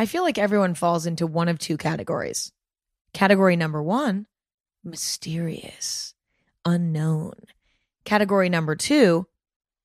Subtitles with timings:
[0.00, 2.52] I feel like everyone falls into one of two categories.
[3.12, 4.26] Category number one,
[4.82, 6.14] mysterious,
[6.64, 7.34] unknown.
[8.06, 9.26] Category number two,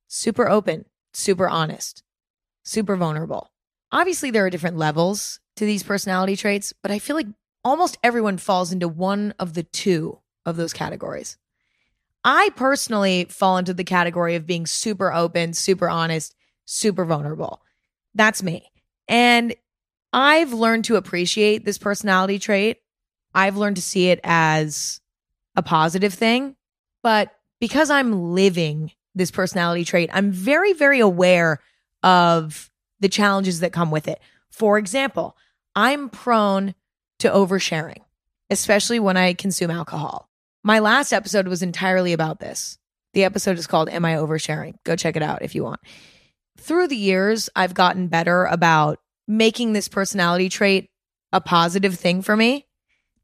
[0.08, 2.02] super open, super honest,
[2.64, 3.52] super vulnerable.
[3.92, 7.28] Obviously, there are different levels to these personality traits, but I feel like
[7.66, 11.38] almost everyone falls into one of the two of those categories.
[12.24, 17.62] I personally fall into the category of being super open, super honest, super vulnerable.
[18.14, 18.72] That's me.
[19.10, 19.54] And
[20.16, 22.78] I've learned to appreciate this personality trait.
[23.34, 25.02] I've learned to see it as
[25.58, 26.56] a positive thing.
[27.04, 31.60] But because I'm living this personality trait, I'm very, very aware
[32.02, 34.20] of the challenges that come with it.
[34.50, 35.36] For example,
[35.76, 36.76] I'm prone
[37.20, 38.00] to oversharing,
[38.50, 40.30] especially when I consume alcohol.
[40.64, 42.78] My last episode was entirely about this.
[43.14, 44.76] The episode is called Am I Oversharing?
[44.86, 45.82] Go check it out if you want.
[46.58, 50.90] Through the years, I've gotten better about making this personality trait
[51.32, 52.66] a positive thing for me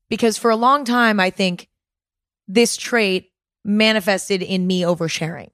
[0.09, 1.69] because for a long time, I think
[2.47, 3.31] this trait
[3.63, 5.51] manifested in me oversharing.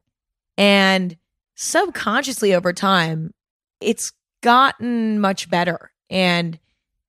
[0.58, 1.16] And
[1.56, 3.32] subconsciously over time,
[3.80, 5.92] it's gotten much better.
[6.10, 6.60] And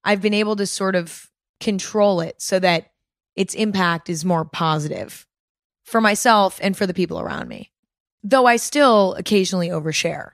[0.04, 2.90] I've been able to sort of control it so that
[3.34, 5.26] its impact is more positive
[5.84, 7.70] for myself and for the people around me.
[8.22, 10.32] Though I still occasionally overshare.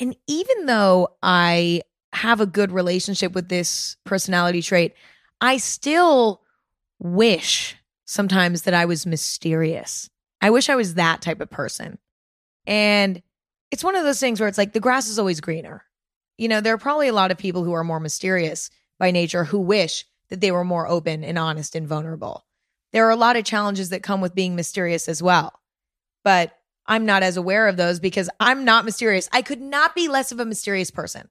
[0.00, 4.94] And even though I have a good relationship with this personality trait,
[5.40, 6.42] I still
[6.98, 10.08] wish sometimes that I was mysterious.
[10.40, 11.98] I wish I was that type of person.
[12.66, 13.22] And
[13.70, 15.84] it's one of those things where it's like the grass is always greener.
[16.38, 19.44] You know, there are probably a lot of people who are more mysterious by nature
[19.44, 22.44] who wish that they were more open and honest and vulnerable.
[22.92, 25.60] There are a lot of challenges that come with being mysterious as well.
[26.24, 26.52] But
[26.86, 29.28] I'm not as aware of those because I'm not mysterious.
[29.32, 31.28] I could not be less of a mysterious person.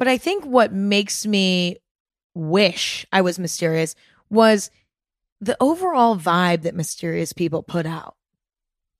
[0.00, 1.76] But I think what makes me
[2.34, 3.94] wish I was mysterious
[4.30, 4.70] was
[5.42, 8.16] the overall vibe that mysterious people put out.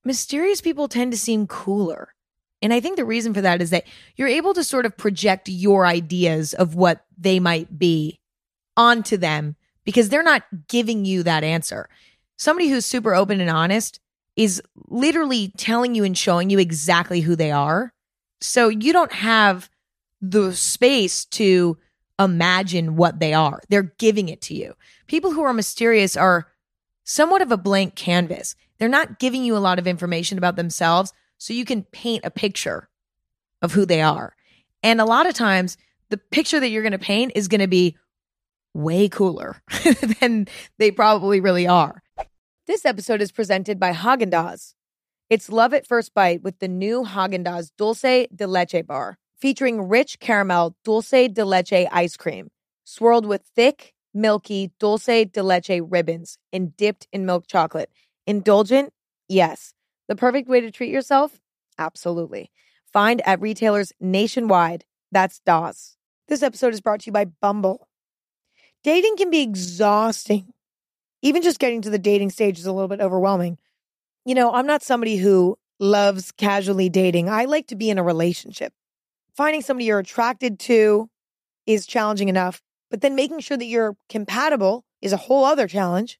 [0.05, 2.13] Mysterious people tend to seem cooler.
[2.61, 5.49] And I think the reason for that is that you're able to sort of project
[5.49, 8.19] your ideas of what they might be
[8.77, 11.89] onto them because they're not giving you that answer.
[12.37, 13.99] Somebody who's super open and honest
[14.35, 17.91] is literally telling you and showing you exactly who they are.
[18.39, 19.67] So you don't have
[20.21, 21.77] the space to
[22.19, 23.61] imagine what they are.
[23.69, 24.75] They're giving it to you.
[25.07, 26.47] People who are mysterious are
[27.03, 28.55] somewhat of a blank canvas.
[28.77, 32.31] They're not giving you a lot of information about themselves so you can paint a
[32.31, 32.89] picture
[33.61, 34.35] of who they are.
[34.83, 35.77] And a lot of times,
[36.09, 37.97] the picture that you're going to paint is going to be
[38.73, 39.61] way cooler
[40.19, 42.01] than they probably really are.
[42.67, 44.73] This episode is presented by Haagen-Dazs.
[45.29, 50.19] It's love at first bite with the new Haagen-Dazs Dulce de Leche bar featuring rich
[50.19, 52.51] caramel dulce de leche ice cream,
[52.83, 57.89] swirled with thick, milky dulce de leche ribbons and dipped in milk chocolate.
[58.27, 58.93] Indulgent?
[59.27, 59.73] Yes.
[60.07, 61.39] The perfect way to treat yourself?
[61.79, 62.51] Absolutely.
[62.93, 64.85] Find at retailers nationwide.
[65.11, 65.97] That's DAWS.
[66.27, 67.87] This episode is brought to you by Bumble.
[68.83, 70.53] Dating can be exhausting.
[71.21, 73.57] Even just getting to the dating stage is a little bit overwhelming.
[74.25, 77.29] You know, I'm not somebody who loves casually dating.
[77.29, 78.73] I like to be in a relationship
[79.35, 81.09] finding somebody you're attracted to
[81.65, 86.19] is challenging enough, but then making sure that you're compatible is a whole other challenge.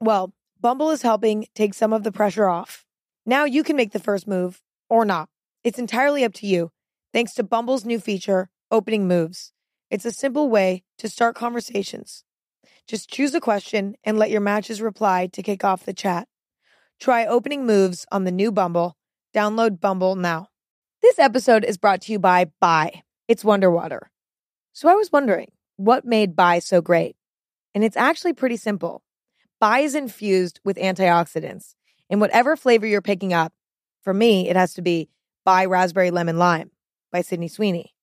[0.00, 2.84] Well, Bumble is helping take some of the pressure off.
[3.24, 5.28] Now you can make the first move or not.
[5.62, 6.70] It's entirely up to you,
[7.12, 9.52] thanks to Bumble's new feature, Opening Moves.
[9.90, 12.24] It's a simple way to start conversations.
[12.86, 16.26] Just choose a question and let your matches reply to kick off the chat.
[16.98, 18.96] Try Opening Moves on the new Bumble.
[19.34, 20.48] Download Bumble now.
[21.08, 23.02] This episode is brought to you by Bai.
[23.28, 24.10] It's Wonder Water.
[24.74, 27.16] So I was wondering, what made Bai so great?
[27.74, 29.02] And it's actually pretty simple.
[29.58, 31.76] Bai is infused with antioxidants.
[32.10, 33.54] In whatever flavor you're picking up,
[34.02, 35.08] for me, it has to be
[35.46, 36.72] Bai Raspberry Lemon Lime
[37.10, 37.94] by Sydney Sweeney.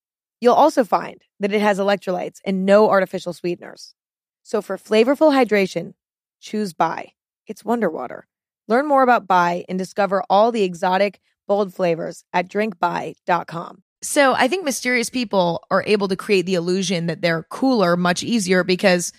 [0.41, 3.93] You'll also find that it has electrolytes and no artificial sweeteners.
[4.41, 5.93] So for flavorful hydration,
[6.41, 7.11] choose Bai.
[7.45, 8.25] It's Wonder Water.
[8.67, 13.83] Learn more about Bai and discover all the exotic bold flavors at drinkbai.com.
[14.01, 18.23] So I think mysterious people are able to create the illusion that they're cooler much
[18.23, 19.11] easier because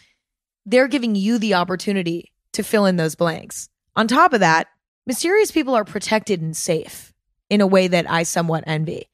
[0.65, 3.69] they're giving you the opportunity to fill in those blanks.
[3.97, 4.69] On top of that,
[5.07, 7.13] mysterious people are protected and safe
[7.51, 9.09] in a way that I somewhat envy.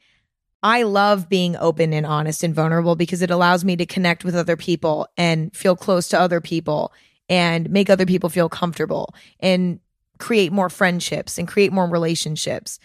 [0.63, 4.37] I love being open and honest and vulnerable because it allows me to connect with
[4.37, 6.93] other people and feel close to other people
[7.29, 9.81] and make other people feel comfortable and
[10.19, 12.79] create more friendships and create more relationships.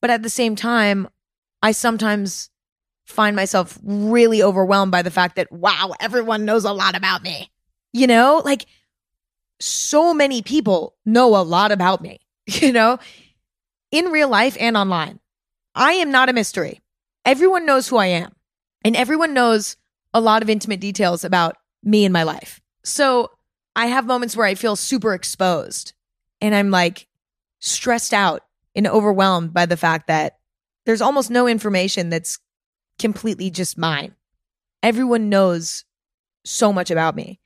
[0.00, 1.08] But at the same time,
[1.62, 2.50] I sometimes
[3.06, 7.50] find myself really overwhelmed by the fact that, wow, everyone knows a lot about me.
[7.92, 8.66] You know, like
[9.60, 12.98] so many people know a lot about me, you know,
[13.90, 15.20] in real life and online.
[15.74, 16.80] I am not a mystery.
[17.24, 18.32] Everyone knows who I am,
[18.84, 19.76] and everyone knows
[20.14, 22.60] a lot of intimate details about me and my life.
[22.84, 23.30] So
[23.74, 25.92] I have moments where I feel super exposed
[26.40, 27.06] and I'm like
[27.58, 28.42] stressed out
[28.76, 30.38] and overwhelmed by the fact that
[30.84, 32.38] there's almost no information that's
[32.98, 34.14] completely just mine.
[34.82, 35.84] Everyone knows
[36.44, 37.40] so much about me.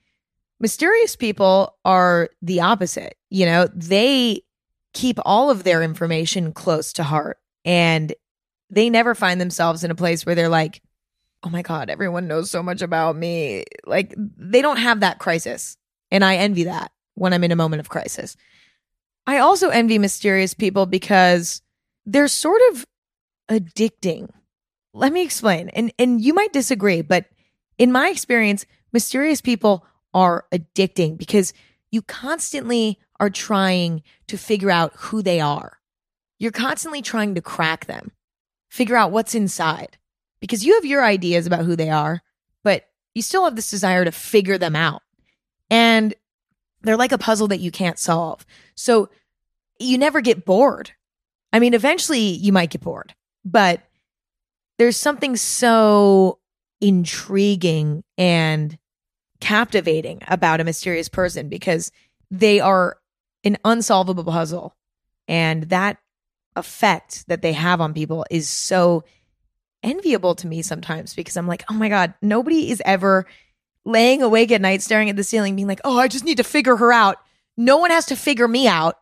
[0.58, 3.16] Mysterious people are the opposite.
[3.30, 4.42] You know, they
[4.92, 8.12] keep all of their information close to heart and
[8.68, 10.82] they never find themselves in a place where they're like,
[11.42, 13.64] oh my God, everyone knows so much about me.
[13.86, 15.76] Like they don't have that crisis.
[16.10, 18.36] And I envy that when I'm in a moment of crisis.
[19.26, 21.62] I also envy mysterious people because
[22.06, 22.86] they're sort of
[23.50, 24.30] addicting.
[24.92, 25.68] Let me explain.
[25.70, 27.26] And and you might disagree, but
[27.78, 31.52] in my experience, mysterious people are addicting because
[31.90, 35.78] you constantly are trying to figure out who they are.
[36.38, 38.12] You're constantly trying to crack them,
[38.68, 39.98] figure out what's inside
[40.40, 42.22] because you have your ideas about who they are,
[42.64, 45.02] but you still have this desire to figure them out.
[45.70, 46.14] And
[46.82, 48.46] they're like a puzzle that you can't solve.
[48.74, 49.10] So
[49.78, 50.92] you never get bored.
[51.52, 53.82] I mean, eventually you might get bored, but
[54.78, 56.38] there's something so
[56.80, 58.78] intriguing and
[59.40, 61.90] captivating about a mysterious person because
[62.30, 62.98] they are
[63.44, 64.76] an unsolvable puzzle.
[65.28, 65.98] And that
[66.56, 69.04] effect that they have on people is so
[69.82, 73.26] enviable to me sometimes because I'm like, oh my God, nobody is ever
[73.84, 76.44] laying awake at night staring at the ceiling, being like, oh, I just need to
[76.44, 77.16] figure her out.
[77.56, 78.96] No one has to figure me out.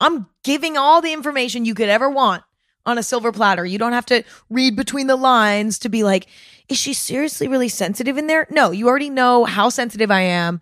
[0.00, 2.42] I'm giving all the information you could ever want
[2.84, 3.64] on a silver platter.
[3.64, 6.26] You don't have to read between the lines to be like,
[6.68, 8.46] is she seriously really sensitive in there?
[8.50, 10.60] No, you already know how sensitive I am,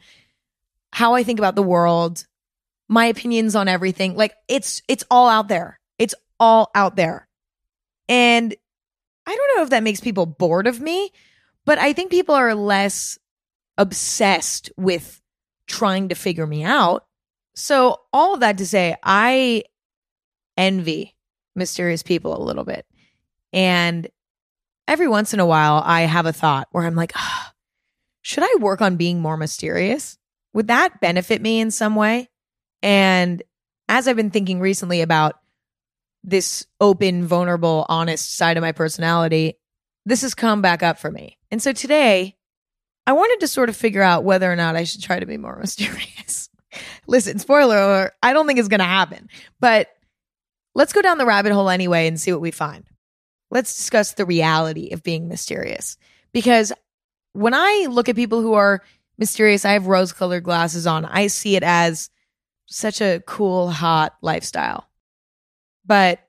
[0.92, 2.26] how I think about the world,
[2.88, 4.16] my opinions on everything.
[4.16, 5.78] Like it's it's all out there.
[5.98, 7.28] It's all out there.
[8.08, 8.54] And
[9.26, 11.12] I don't know if that makes people bored of me,
[11.64, 13.18] but I think people are less
[13.80, 15.22] obsessed with
[15.66, 17.06] trying to figure me out.
[17.56, 19.64] So, all of that to say, I
[20.56, 21.16] envy
[21.56, 22.86] mysterious people a little bit.
[23.52, 24.08] And
[24.86, 27.46] every once in a while, I have a thought where I'm like, oh,
[28.20, 30.18] should I work on being more mysterious?
[30.52, 32.28] Would that benefit me in some way?
[32.82, 33.42] And
[33.88, 35.40] as I've been thinking recently about
[36.22, 39.54] this open, vulnerable, honest side of my personality,
[40.04, 41.38] this has come back up for me.
[41.50, 42.36] And so today,
[43.10, 45.36] I wanted to sort of figure out whether or not I should try to be
[45.36, 46.48] more mysterious.
[47.08, 49.28] Listen, spoiler alert, I don't think it's going to happen,
[49.58, 49.88] but
[50.76, 52.84] let's go down the rabbit hole anyway and see what we find.
[53.50, 55.96] Let's discuss the reality of being mysterious.
[56.32, 56.72] Because
[57.32, 58.80] when I look at people who are
[59.18, 61.04] mysterious, I have rose colored glasses on.
[61.04, 62.10] I see it as
[62.66, 64.88] such a cool, hot lifestyle.
[65.84, 66.20] But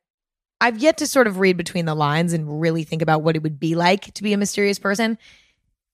[0.60, 3.44] I've yet to sort of read between the lines and really think about what it
[3.44, 5.20] would be like to be a mysterious person.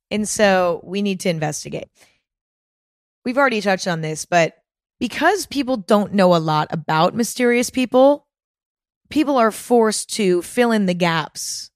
[0.09, 1.89] And so we need to investigate.
[3.25, 4.53] We've already touched on this, but
[4.99, 8.27] because people don't know a lot about mysterious people,
[9.09, 11.71] people are forced to fill in the gaps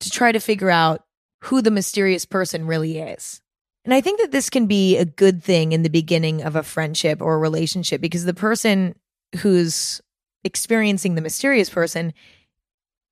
[0.00, 1.04] to try to figure out
[1.42, 3.40] who the mysterious person really is.
[3.84, 6.62] And I think that this can be a good thing in the beginning of a
[6.62, 8.94] friendship or a relationship because the person
[9.38, 10.00] who's
[10.44, 12.12] experiencing the mysterious person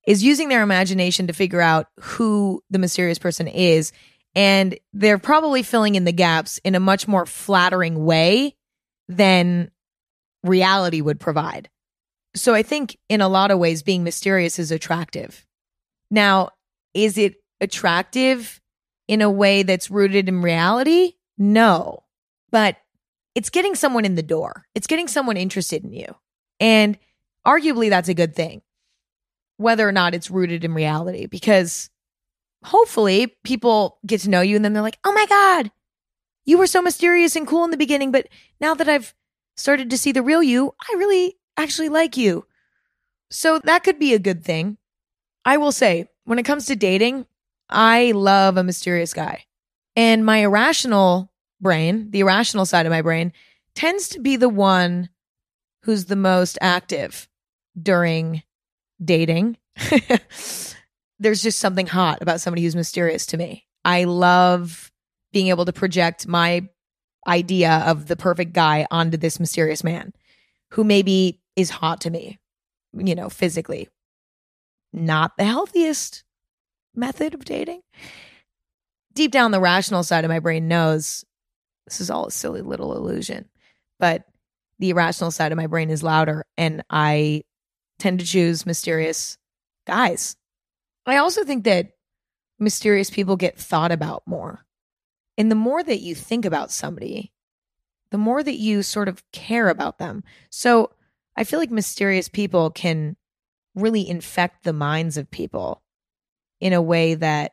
[0.06, 3.92] is using their imagination to figure out who the mysterious person is
[4.34, 8.54] and they're probably filling in the gaps in a much more flattering way
[9.08, 9.70] than
[10.44, 11.68] reality would provide.
[12.34, 15.44] So I think in a lot of ways, being mysterious is attractive.
[16.10, 16.50] Now,
[16.94, 18.60] is it attractive
[19.08, 21.14] in a way that's rooted in reality?
[21.36, 22.04] No,
[22.52, 22.76] but
[23.34, 24.64] it's getting someone in the door.
[24.74, 26.14] It's getting someone interested in you.
[26.60, 26.98] And
[27.46, 28.62] arguably, that's a good thing,
[29.56, 31.89] whether or not it's rooted in reality, because
[32.62, 35.70] hopefully people get to know you and then they're like, oh my God,
[36.44, 38.28] you were so mysterious and cool in the beginning, but
[38.60, 39.14] now that I've
[39.56, 42.46] started to see the real you, I really actually like you.
[43.30, 44.78] So that could be a good thing.
[45.44, 47.26] I will say, when it comes to dating,
[47.68, 49.44] I love a mysterious guy.
[49.96, 53.32] And my irrational brain, the irrational side of my brain,
[53.74, 55.08] tends to be the one
[55.82, 57.28] who's the most active
[57.80, 58.42] during
[59.02, 59.56] dating.
[61.20, 63.66] there's just something hot about somebody who's mysterious to me.
[63.84, 64.90] I love
[65.32, 66.66] being able to project my
[67.28, 70.12] idea of the perfect guy onto this mysterious man
[70.70, 72.38] who maybe is hot to me,
[72.92, 73.88] you know, physically.
[74.92, 76.24] Not the healthiest,
[76.94, 77.82] method of dating.
[79.12, 81.24] Deep down, the rational side of my brain knows
[81.86, 83.48] this is all a silly little illusion,
[83.98, 84.24] but
[84.78, 87.42] the irrational side of my brain is louder, and I
[87.98, 89.36] tend to choose mysterious
[89.86, 90.36] guys.
[91.12, 91.92] I also think that
[92.58, 94.66] mysterious people get thought about more.
[95.38, 97.32] And the more that you think about somebody,
[98.10, 100.22] the more that you sort of care about them.
[100.50, 100.90] So
[101.36, 103.16] I feel like mysterious people can
[103.74, 105.82] really infect the minds of people
[106.60, 107.52] in a way that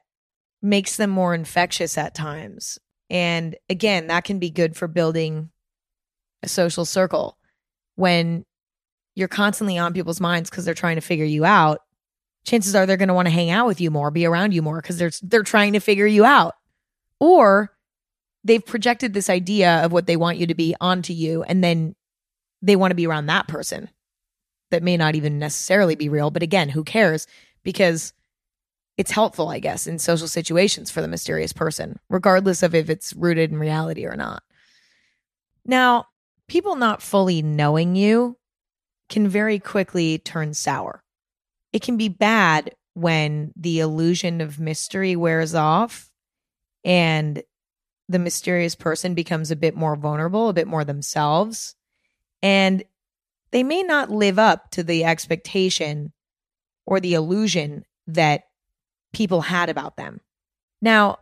[0.62, 2.80] makes them more infectious at times.
[3.10, 5.52] And again, that can be good for building
[6.44, 7.38] a social circle
[7.96, 8.46] when
[9.16, 11.80] you're constantly on people's minds because they're trying to figure you out.
[12.48, 14.62] Chances are they're going to want to hang out with you more, be around you
[14.62, 16.54] more because they're they're trying to figure you out.
[17.20, 17.76] Or
[18.46, 21.96] they've projected this idea of what they want you to be onto you and then
[22.62, 23.90] they want to be around that person
[24.72, 26.32] that may not even necessarily be real.
[26.32, 27.28] But again, who cares?
[27.64, 28.14] Because
[28.98, 33.14] it's helpful, I guess, in social situations for the mysterious person, regardless of if it's
[33.14, 34.42] rooted in reality or not.
[35.66, 36.06] Now,
[36.48, 38.38] people not fully knowing you
[39.10, 41.04] can very quickly turn sour.
[41.78, 46.10] It can be bad when the illusion of mystery wears off
[46.84, 47.44] and
[48.10, 51.76] the mysterious person becomes a bit more vulnerable, a bit more themselves.
[52.42, 52.84] And
[53.52, 56.14] they may not live up to the expectation
[56.88, 58.46] or the illusion that
[59.14, 60.20] people had about them.
[60.82, 61.20] Now,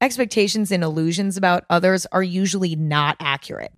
[0.00, 3.72] expectations and illusions about others are usually not accurate.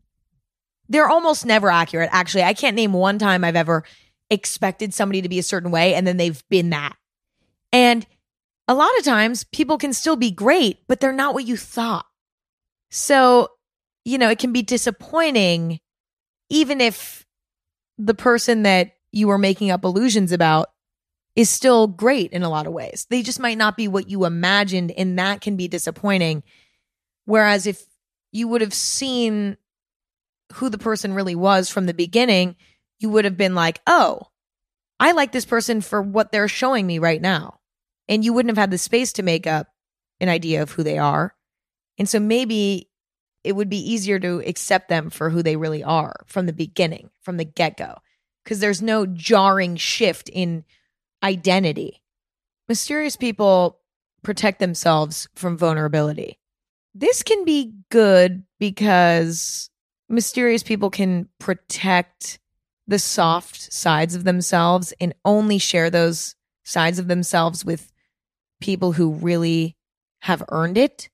[0.86, 2.10] They're almost never accurate.
[2.12, 3.84] Actually, I can't name one time I've ever
[4.30, 6.96] expected somebody to be a certain way and then they've been that.
[7.72, 8.06] And
[8.68, 12.06] a lot of times people can still be great, but they're not what you thought.
[12.90, 13.48] So,
[14.04, 15.80] you know, it can be disappointing
[16.48, 17.26] even if
[17.98, 20.68] the person that you were making up illusions about
[21.36, 23.06] is still great in a lot of ways.
[23.08, 26.42] They just might not be what you imagined, and that can be disappointing.
[27.24, 27.84] Whereas if
[28.32, 29.56] you would have seen
[30.54, 32.56] who the person really was from the beginning,
[33.00, 34.20] you would have been like, oh,
[35.00, 37.58] I like this person for what they're showing me right now.
[38.08, 39.68] And you wouldn't have had the space to make up
[40.20, 41.34] an idea of who they are.
[41.98, 42.90] And so maybe
[43.42, 47.10] it would be easier to accept them for who they really are from the beginning,
[47.22, 47.96] from the get go,
[48.44, 50.64] because there's no jarring shift in
[51.22, 52.02] identity.
[52.68, 53.78] Mysterious people
[54.22, 56.38] protect themselves from vulnerability.
[56.94, 59.70] This can be good because
[60.08, 62.38] mysterious people can protect
[62.90, 67.92] the soft sides of themselves and only share those sides of themselves with
[68.60, 69.76] people who really
[70.20, 71.08] have earned it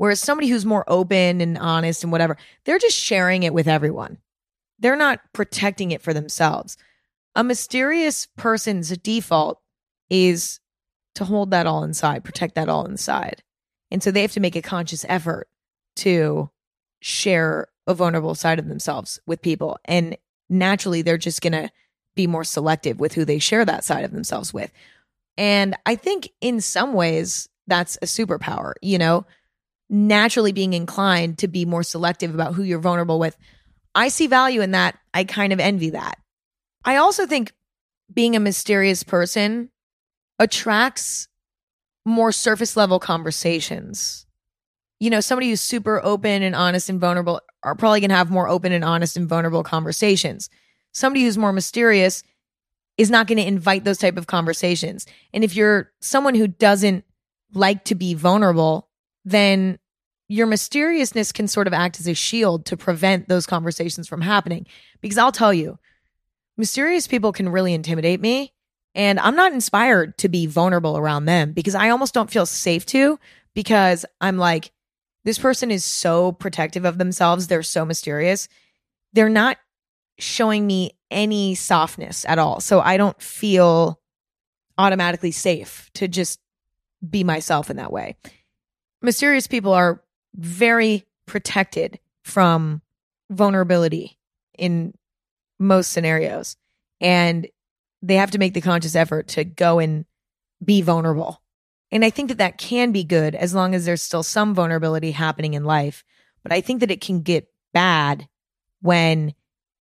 [0.00, 4.16] Whereas somebody who's more open and honest and whatever, they're just sharing it with everyone.
[4.78, 6.78] They're not protecting it for themselves.
[7.34, 9.60] A mysterious person's default
[10.08, 10.58] is
[11.16, 13.42] to hold that all inside, protect that all inside.
[13.90, 15.48] And so they have to make a conscious effort
[15.96, 16.48] to
[17.02, 19.78] share a vulnerable side of themselves with people.
[19.84, 20.16] And
[20.50, 21.70] naturally, they're just going to
[22.14, 24.70] be more selective with who they share that side of themselves with.
[25.38, 28.74] And I think in some ways, that's a superpower.
[28.82, 29.26] You know,
[29.88, 33.36] naturally being inclined to be more selective about who you're vulnerable with.
[33.94, 34.98] I see value in that.
[35.12, 36.18] I kind of envy that.
[36.84, 37.52] I also think
[38.12, 39.70] being a mysterious person
[40.38, 41.28] attracts
[42.04, 44.26] more surface level conversations.
[45.00, 48.30] You know, somebody who's super open and honest and vulnerable are probably going to have
[48.30, 50.48] more open and honest and vulnerable conversations.
[50.92, 52.22] Somebody who's more mysterious
[52.96, 55.06] is not going to invite those type of conversations.
[55.32, 57.04] And if you're someone who doesn't
[57.54, 58.88] like to be vulnerable,
[59.24, 59.78] then
[60.28, 64.66] your mysteriousness can sort of act as a shield to prevent those conversations from happening.
[65.00, 65.78] Because I'll tell you,
[66.56, 68.52] mysterious people can really intimidate me.
[68.94, 72.84] And I'm not inspired to be vulnerable around them because I almost don't feel safe
[72.86, 73.18] to
[73.54, 74.72] because I'm like,
[75.24, 77.46] this person is so protective of themselves.
[77.46, 78.48] They're so mysterious.
[79.12, 79.58] They're not
[80.18, 82.60] showing me any softness at all.
[82.60, 84.00] So I don't feel
[84.78, 86.40] automatically safe to just
[87.08, 88.16] be myself in that way.
[89.02, 90.02] Mysterious people are
[90.34, 92.82] very protected from
[93.30, 94.18] vulnerability
[94.58, 94.94] in
[95.58, 96.56] most scenarios.
[97.00, 97.46] And
[98.02, 100.04] they have to make the conscious effort to go and
[100.64, 101.42] be vulnerable.
[101.92, 105.10] And I think that that can be good as long as there's still some vulnerability
[105.10, 106.04] happening in life.
[106.42, 108.28] But I think that it can get bad
[108.80, 109.34] when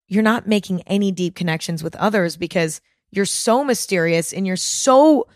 [0.07, 5.27] you're not making any deep connections with others because you're so mysterious and you're so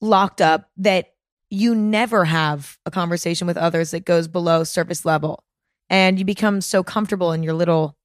[0.00, 1.12] locked up that
[1.50, 5.44] you never have a conversation with others that goes below surface level.
[5.88, 7.96] And you become so comfortable in your little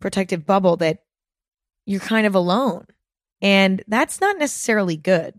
[0.00, 1.00] protective bubble that
[1.84, 2.86] you're kind of alone.
[3.42, 5.38] And that's not necessarily good.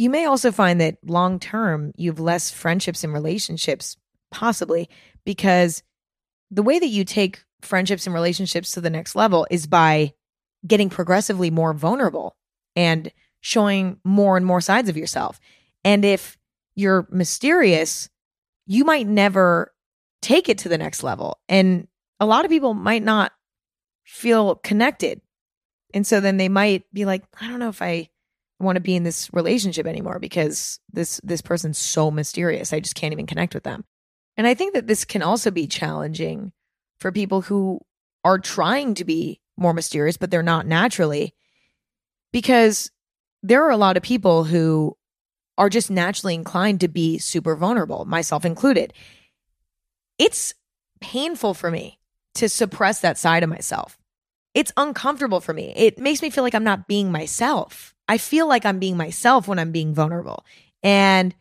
[0.00, 3.98] You may also find that long term, you have less friendships and relationships,
[4.30, 4.88] possibly
[5.26, 5.82] because
[6.50, 10.14] the way that you take friendships and relationships to the next level is by
[10.66, 12.38] getting progressively more vulnerable
[12.74, 15.38] and showing more and more sides of yourself.
[15.84, 16.38] And if
[16.74, 18.08] you're mysterious,
[18.66, 19.74] you might never
[20.22, 21.40] take it to the next level.
[21.46, 21.88] And
[22.18, 23.32] a lot of people might not
[24.04, 25.20] feel connected.
[25.92, 28.08] And so then they might be like, I don't know if I
[28.60, 32.72] want to be in this relationship anymore because this this person's so mysterious.
[32.72, 33.84] I just can't even connect with them.
[34.36, 36.52] And I think that this can also be challenging
[36.98, 37.80] for people who
[38.24, 41.34] are trying to be more mysterious but they're not naturally
[42.32, 42.90] because
[43.42, 44.96] there are a lot of people who
[45.58, 48.92] are just naturally inclined to be super vulnerable, myself included.
[50.18, 50.54] It's
[51.00, 51.98] painful for me
[52.34, 53.98] to suppress that side of myself.
[54.54, 55.72] It's uncomfortable for me.
[55.76, 57.94] It makes me feel like I'm not being myself.
[58.10, 60.44] I feel like I'm being myself when I'm being vulnerable.
[60.82, 61.32] And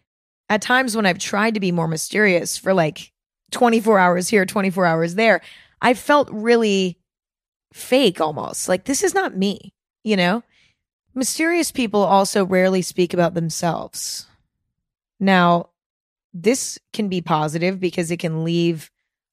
[0.50, 3.12] at times when I've tried to be more mysterious for like
[3.50, 5.42] 24 hours here, 24 hours there,
[5.82, 7.00] I felt really
[7.74, 8.70] fake almost.
[8.70, 9.74] Like, this is not me,
[10.04, 10.44] you know?
[11.16, 14.28] Mysterious people also rarely speak about themselves.
[15.20, 15.70] Now,
[16.36, 18.92] this can be positive because it can leave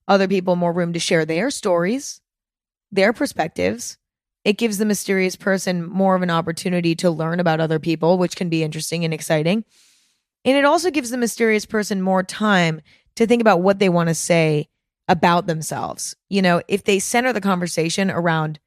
[0.08, 2.22] other people more room to share their stories,
[2.90, 3.98] their perspectives.
[4.46, 8.36] It gives the mysterious person more of an opportunity to learn about other people, which
[8.36, 9.64] can be interesting and exciting.
[10.44, 12.80] And it also gives the mysterious person more time
[13.16, 14.68] to think about what they want to say
[15.08, 16.14] about themselves.
[16.28, 18.60] You know, if they center the conversation around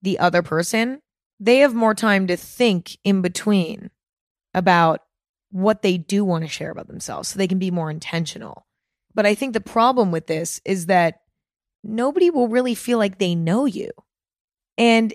[0.00, 1.02] the other person,
[1.40, 3.90] they have more time to think in between
[4.54, 5.00] about
[5.50, 8.64] what they do want to share about themselves so they can be more intentional.
[9.12, 11.22] But I think the problem with this is that
[11.82, 13.90] nobody will really feel like they know you.
[14.78, 15.14] And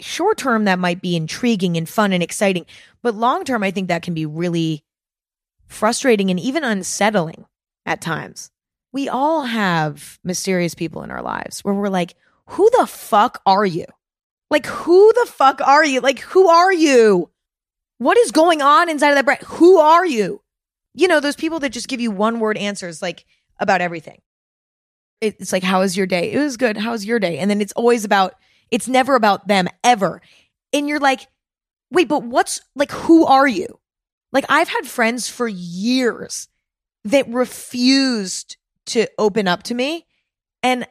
[0.00, 2.66] short term, that might be intriguing and fun and exciting.
[3.02, 4.84] But long term, I think that can be really
[5.66, 7.46] frustrating and even unsettling
[7.86, 8.50] at times.
[8.92, 12.14] We all have mysterious people in our lives where we're like,
[12.46, 13.86] who the fuck are you?
[14.50, 16.00] Like, who the fuck are you?
[16.00, 17.30] Like, who are you?
[17.98, 19.38] What is going on inside of that brain?
[19.46, 20.42] Who are you?
[20.94, 23.24] You know, those people that just give you one word answers, like
[23.58, 24.20] about everything.
[25.22, 26.32] It's like, how was your day?
[26.32, 26.76] It was good.
[26.76, 27.38] How was your day?
[27.38, 28.34] And then it's always about,
[28.72, 30.20] it's never about them ever.
[30.72, 31.28] And you're like,
[31.92, 33.78] wait, but what's like, who are you?
[34.32, 36.48] Like, I've had friends for years
[37.04, 38.56] that refused
[38.86, 40.06] to open up to me.
[40.62, 40.86] And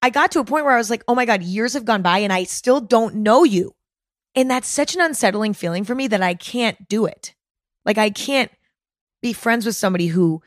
[0.00, 2.02] I got to a point where I was like, oh my God, years have gone
[2.02, 3.74] by and I still don't know you.
[4.36, 7.34] And that's such an unsettling feeling for me that I can't do it.
[7.84, 8.52] Like, I can't
[9.20, 10.40] be friends with somebody who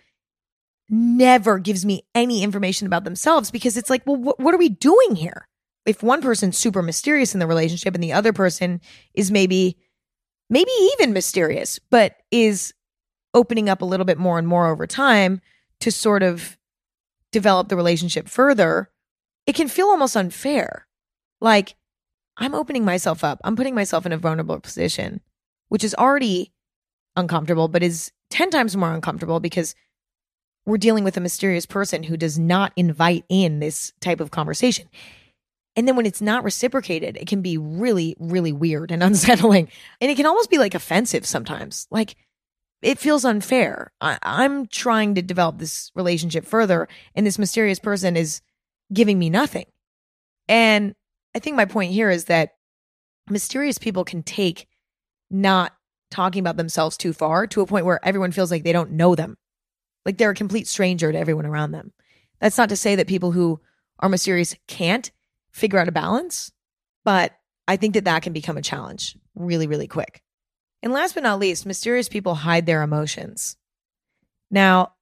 [0.90, 4.70] never gives me any information about themselves because it's like, well, wh- what are we
[4.70, 5.48] doing here?
[5.86, 8.82] If one person's super mysterious in the relationship and the other person
[9.14, 9.78] is maybe,
[10.50, 12.74] maybe even mysterious, but is
[13.34, 15.42] opening up a little bit more and more over time
[15.80, 16.58] to sort of
[17.32, 18.90] develop the relationship further,
[19.48, 20.86] it can feel almost unfair.
[21.40, 21.76] Like,
[22.38, 23.40] I'm opening myself up.
[23.44, 25.22] I'm putting myself in a vulnerable position,
[25.70, 26.54] which is already
[27.16, 29.76] uncomfortable, but is 10 times more uncomfortable because
[30.66, 34.88] we're dealing with a mysterious person who does not invite in this type of conversation.
[35.76, 39.70] And then when it's not reciprocated, it can be really, really weird and unsettling.
[40.00, 41.88] And it can almost be like offensive sometimes.
[41.92, 42.16] Like,
[42.82, 43.92] it feels unfair.
[44.02, 48.42] I, I'm trying to develop this relationship further, and this mysterious person is
[48.92, 49.66] giving me nothing.
[50.48, 50.96] And
[51.36, 52.56] I think my point here is that
[53.30, 54.68] mysterious people can take
[55.30, 55.74] not
[56.10, 59.16] talking about themselves too far to a point where everyone feels like they don't know
[59.16, 59.38] them.
[60.06, 61.94] Like they're a complete stranger to everyone around them.
[62.40, 63.62] That's not to say that people who
[64.00, 65.12] are mysterious can't
[65.52, 66.52] figure out a balance,
[67.04, 67.34] but
[67.68, 70.22] I think that that can become a challenge really, really quick.
[70.84, 73.56] And last but not least, mysterious people hide their emotions.
[74.50, 74.94] Now,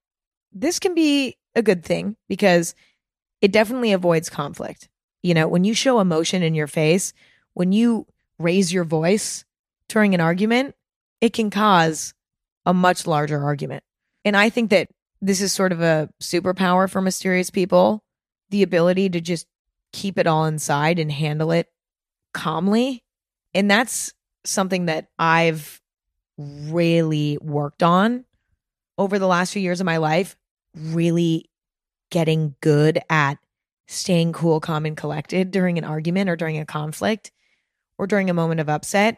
[0.52, 2.76] this can be a good thing because
[3.42, 4.90] it definitely avoids conflict.
[5.24, 7.14] You know, when you show emotion in your face,
[7.54, 8.06] when you
[8.38, 9.46] raise your voice
[9.88, 10.76] during an argument,
[11.22, 12.14] it can cause
[12.66, 13.84] a much larger argument.
[14.24, 14.90] And I think that
[15.22, 18.04] this is sort of a superpower for mysterious people
[18.50, 19.46] the ability to just
[19.91, 21.67] keep it all inside and handle it
[22.34, 23.04] calmly.
[23.54, 24.13] And that's
[24.45, 25.82] something that I've
[26.38, 28.25] really worked on
[28.97, 30.36] over the last few years of my life,
[30.75, 31.49] really
[32.12, 33.38] getting good at
[33.88, 37.32] staying cool, calm, and collected during an argument or during a conflict
[37.97, 39.17] or during a moment of upset,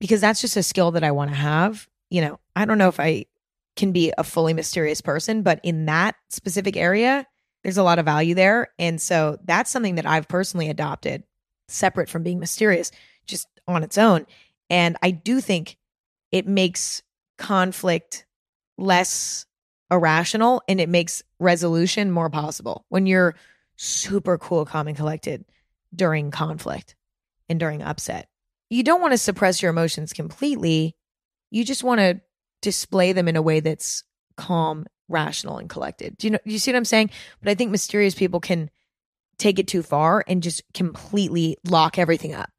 [0.00, 1.88] because that's just a skill that I want to have.
[2.10, 3.26] You know, I don't know if I
[3.76, 7.26] can be a fully mysterious person, but in that specific area,
[7.62, 8.68] there's a lot of value there.
[8.78, 11.24] And so that's something that I've personally adopted
[11.68, 12.90] separate from being mysterious,
[13.26, 14.26] just on its own.
[14.68, 15.76] And I do think
[16.30, 17.02] it makes
[17.38, 18.26] conflict
[18.78, 19.46] less
[19.90, 23.34] irrational and it makes resolution more possible when you're
[23.76, 25.44] super cool, calm, and collected
[25.94, 26.96] during conflict
[27.48, 28.28] and during upset.
[28.70, 30.96] You don't want to suppress your emotions completely.
[31.50, 32.20] You just want to
[32.62, 34.04] display them in a way that's
[34.36, 36.16] calm, rational, and collected.
[36.18, 36.38] Do you know?
[36.44, 37.10] You see what I'm saying?
[37.40, 38.70] But I think mysterious people can
[39.38, 42.50] take it too far and just completely lock everything up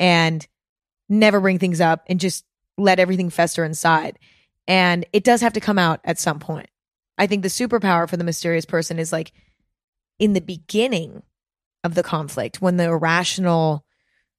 [0.00, 0.46] and
[1.08, 2.44] never bring things up and just
[2.78, 4.18] let everything fester inside.
[4.66, 6.68] And it does have to come out at some point.
[7.18, 9.32] I think the superpower for the mysterious person is like
[10.18, 11.22] in the beginning
[11.84, 13.84] of the conflict when the irrational,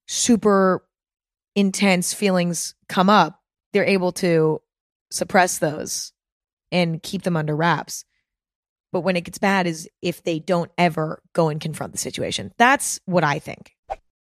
[0.06, 0.84] super
[1.54, 3.40] intense feelings come up,
[3.72, 4.60] they're able to
[5.10, 6.13] suppress those
[6.74, 8.04] and keep them under wraps.
[8.92, 12.52] But when it gets bad is if they don't ever go and confront the situation.
[12.58, 13.72] That's what I think.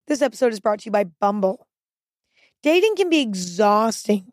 [0.07, 1.67] This episode is brought to you by Bumble.
[2.63, 4.33] Dating can be exhausting.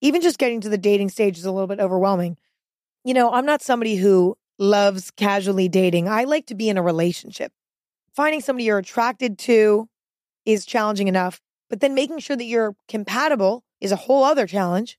[0.00, 2.36] Even just getting to the dating stage is a little bit overwhelming.
[3.04, 6.08] You know, I'm not somebody who loves casually dating.
[6.08, 7.52] I like to be in a relationship.
[8.14, 9.88] Finding somebody you're attracted to
[10.44, 14.98] is challenging enough, but then making sure that you're compatible is a whole other challenge.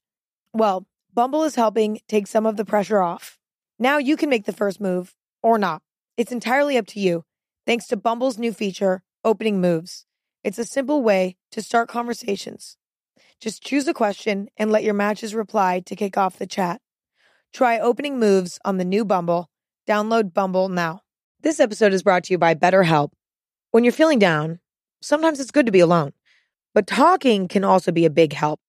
[0.54, 3.40] Well, Bumble is helping take some of the pressure off.
[3.80, 5.82] Now you can make the first move or not.
[6.18, 7.26] It's entirely up to you,
[7.66, 10.06] thanks to Bumble's new feature, Opening Moves.
[10.44, 12.78] It's a simple way to start conversations.
[13.42, 16.80] Just choose a question and let your matches reply to kick off the chat.
[17.54, 19.50] Try opening moves on the new Bumble.
[19.88, 21.02] Download Bumble now.
[21.42, 23.12] This episode is brought to you by BetterHelp.
[23.72, 24.60] When you're feeling down,
[25.02, 26.14] sometimes it's good to be alone,
[26.76, 28.60] but talking can also be a big help.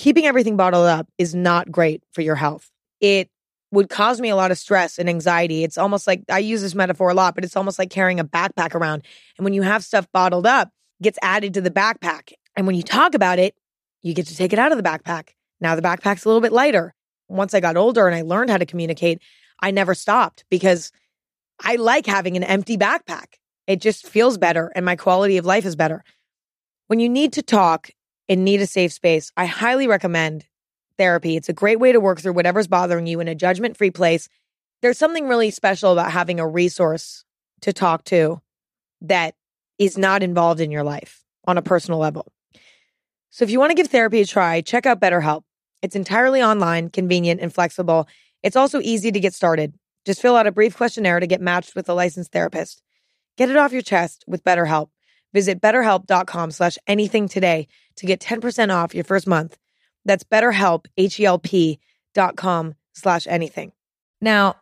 [0.00, 2.70] Keeping everything bottled up is not great for your health.
[3.02, 3.28] It
[3.70, 5.62] would cause me a lot of stress and anxiety.
[5.62, 8.24] It's almost like I use this metaphor a lot, but it's almost like carrying a
[8.24, 9.04] backpack around.
[9.36, 10.70] And when you have stuff bottled up,
[11.02, 12.32] gets added to the backpack.
[12.56, 13.54] And when you talk about it,
[14.00, 15.34] you get to take it out of the backpack.
[15.60, 16.94] Now the backpack's a little bit lighter
[17.28, 19.20] once I got older and I learned how to communicate,
[19.60, 20.92] I never stopped because
[21.62, 23.34] I like having an empty backpack.
[23.66, 26.02] It just feels better and my quality of life is better.
[26.86, 27.90] When you need to talk
[28.30, 30.46] and need a safe space, I highly recommend
[30.96, 31.36] therapy.
[31.36, 34.28] It's a great way to work through whatever's bothering you in a judgment free place.
[34.80, 37.24] There's something really special about having a resource
[37.62, 38.40] to talk to
[39.02, 39.34] that
[39.78, 42.32] is not involved in your life on a personal level.
[43.30, 45.42] So if you want to give therapy a try, check out BetterHelp.
[45.82, 48.06] It's entirely online, convenient, and flexible.
[48.42, 49.74] It's also easy to get started.
[50.06, 52.82] Just fill out a brief questionnaire to get matched with a licensed therapist.
[53.36, 54.90] Get it off your chest with BetterHelp.
[55.32, 59.56] Visit betterhelp.com slash anything today to get 10% off your first month.
[60.04, 61.78] That's betterhelp, H-E-L-P
[62.14, 63.72] dot com slash anything.
[64.20, 64.56] Now,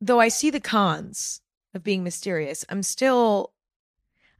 [0.00, 1.40] though I see the cons
[1.74, 3.52] of being mysterious, I'm still,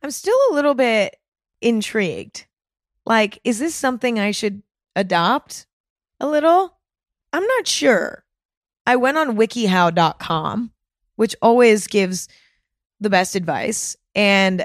[0.03, 1.17] I'm still a little bit
[1.61, 2.47] intrigued.
[3.05, 4.62] Like, is this something I should
[4.95, 5.67] adopt?
[6.21, 6.77] a little?
[7.33, 8.25] I'm not sure.
[8.87, 10.73] I went on wikihow.com,
[11.17, 12.29] which always gives
[13.01, 14.65] the best advice, and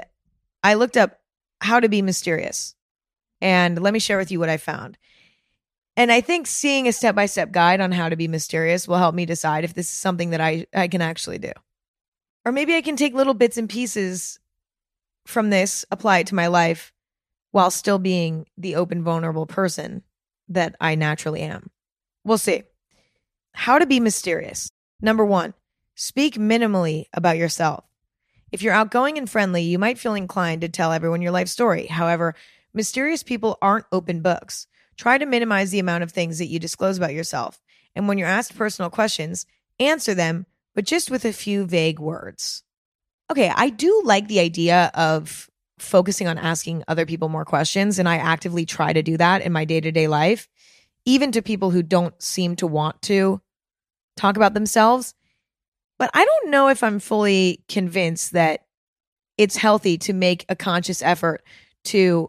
[0.62, 1.20] I looked up
[1.60, 2.74] how to be mysterious.
[3.40, 4.98] And let me share with you what I found.
[5.96, 8.98] And I think seeing a step by step guide on how to be mysterious will
[8.98, 11.52] help me decide if this is something that I, I can actually do.
[12.44, 14.38] Or maybe I can take little bits and pieces
[15.26, 16.92] from this, apply it to my life
[17.50, 20.02] while still being the open, vulnerable person
[20.48, 21.70] that I naturally am.
[22.24, 22.62] We'll see.
[23.52, 24.70] How to be mysterious.
[25.00, 25.52] Number one,
[25.94, 27.84] speak minimally about yourself.
[28.52, 31.86] If you're outgoing and friendly, you might feel inclined to tell everyone your life story.
[31.86, 32.34] However,
[32.74, 34.66] mysterious people aren't open books.
[34.96, 37.60] Try to minimize the amount of things that you disclose about yourself.
[37.96, 39.46] And when you're asked personal questions,
[39.80, 42.62] answer them, but just with a few vague words.
[43.30, 47.98] Okay, I do like the idea of focusing on asking other people more questions.
[47.98, 50.48] And I actively try to do that in my day to day life,
[51.06, 53.40] even to people who don't seem to want to
[54.16, 55.14] talk about themselves.
[56.02, 58.64] But I don't know if I'm fully convinced that
[59.38, 61.44] it's healthy to make a conscious effort
[61.84, 62.28] to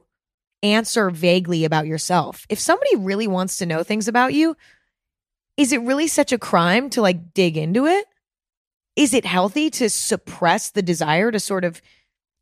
[0.61, 2.45] answer vaguely about yourself.
[2.49, 4.55] If somebody really wants to know things about you,
[5.57, 8.05] is it really such a crime to like dig into it?
[8.95, 11.81] Is it healthy to suppress the desire to sort of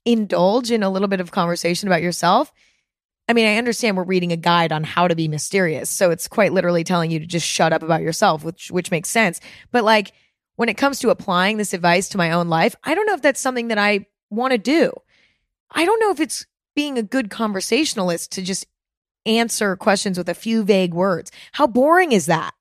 [0.06, 2.52] indulge in a little bit of conversation about yourself.
[3.30, 6.28] I mean, I understand we're reading a guide on how to be mysterious, so it's
[6.28, 9.40] quite literally telling you to just shut up about yourself, which which makes sense.
[9.72, 10.12] But like
[10.56, 13.22] when it comes to applying this advice to my own life, I don't know if
[13.22, 14.94] that's something that I want to do.
[15.72, 18.66] I don't know if it's being a good conversationalist to just
[19.26, 21.32] answer questions with a few vague words.
[21.52, 22.54] How boring is that?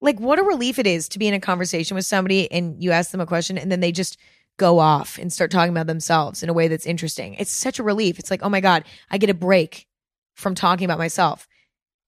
[0.00, 2.92] Like what a relief it is to be in a conversation with somebody and you
[2.92, 4.16] ask them a question and then they just
[4.56, 7.34] go off and start talking about themselves in a way that's interesting.
[7.34, 8.18] It's such a relief.
[8.18, 9.86] It's like, oh my God, I get a break
[10.34, 11.48] from talking about myself.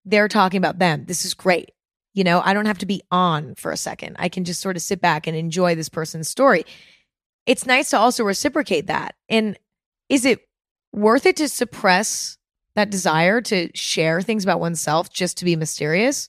[0.04, 1.04] They're talking about them.
[1.06, 1.70] This is great.
[2.12, 4.16] You know, I don't have to be on for a second.
[4.18, 6.64] I can just sort of sit back and enjoy this person's story.
[7.46, 9.14] It's nice to also reciprocate that.
[9.28, 9.58] And
[10.08, 10.40] is it
[10.92, 12.36] worth it to suppress
[12.74, 16.28] that desire to share things about oneself just to be mysterious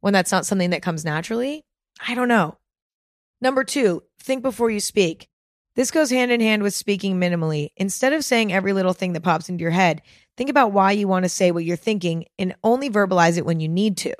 [0.00, 1.64] when that's not something that comes naturally?
[2.06, 2.58] I don't know.
[3.40, 5.28] Number two, think before you speak.
[5.74, 7.68] This goes hand in hand with speaking minimally.
[7.76, 10.00] Instead of saying every little thing that pops into your head,
[10.36, 13.60] think about why you want to say what you're thinking and only verbalize it when
[13.60, 14.14] you need to.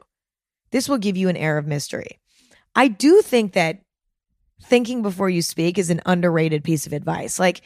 [0.77, 2.19] This will give you an air of mystery.
[2.75, 3.81] I do think that
[4.63, 7.39] thinking before you speak is an underrated piece of advice.
[7.39, 7.63] Like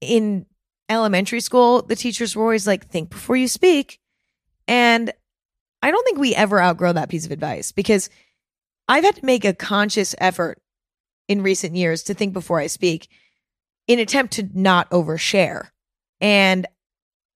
[0.00, 0.46] in
[0.88, 4.00] elementary school, the teachers were always like, think before you speak.
[4.66, 5.12] And
[5.82, 8.08] I don't think we ever outgrow that piece of advice because
[8.88, 10.58] I've had to make a conscious effort
[11.28, 13.08] in recent years to think before I speak
[13.86, 15.68] in attempt to not overshare.
[16.18, 16.66] And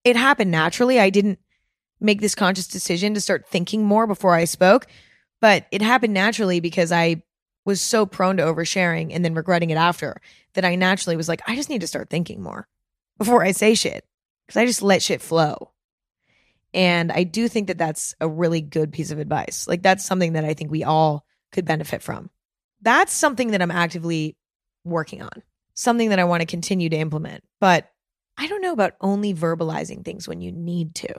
[0.03, 0.99] it happened naturally.
[0.99, 1.37] I didn't
[2.03, 4.85] make this conscious decision to start thinking more before I spoke,
[5.43, 7.21] but it happened naturally because I
[7.65, 10.21] was so prone to oversharing and then regretting it after
[10.53, 12.65] that I naturally was like, I just need to start thinking more
[13.17, 14.05] before I say shit
[14.47, 15.73] because I just let shit flow.
[16.73, 19.67] And I do think that that's a really good piece of advice.
[19.67, 22.29] Like, that's something that I think we all could benefit from.
[22.81, 24.37] That's something that I'm actively
[24.85, 27.43] working on, something that I want to continue to implement.
[27.59, 27.91] But
[28.37, 31.13] I don't know about only verbalizing things when you need to,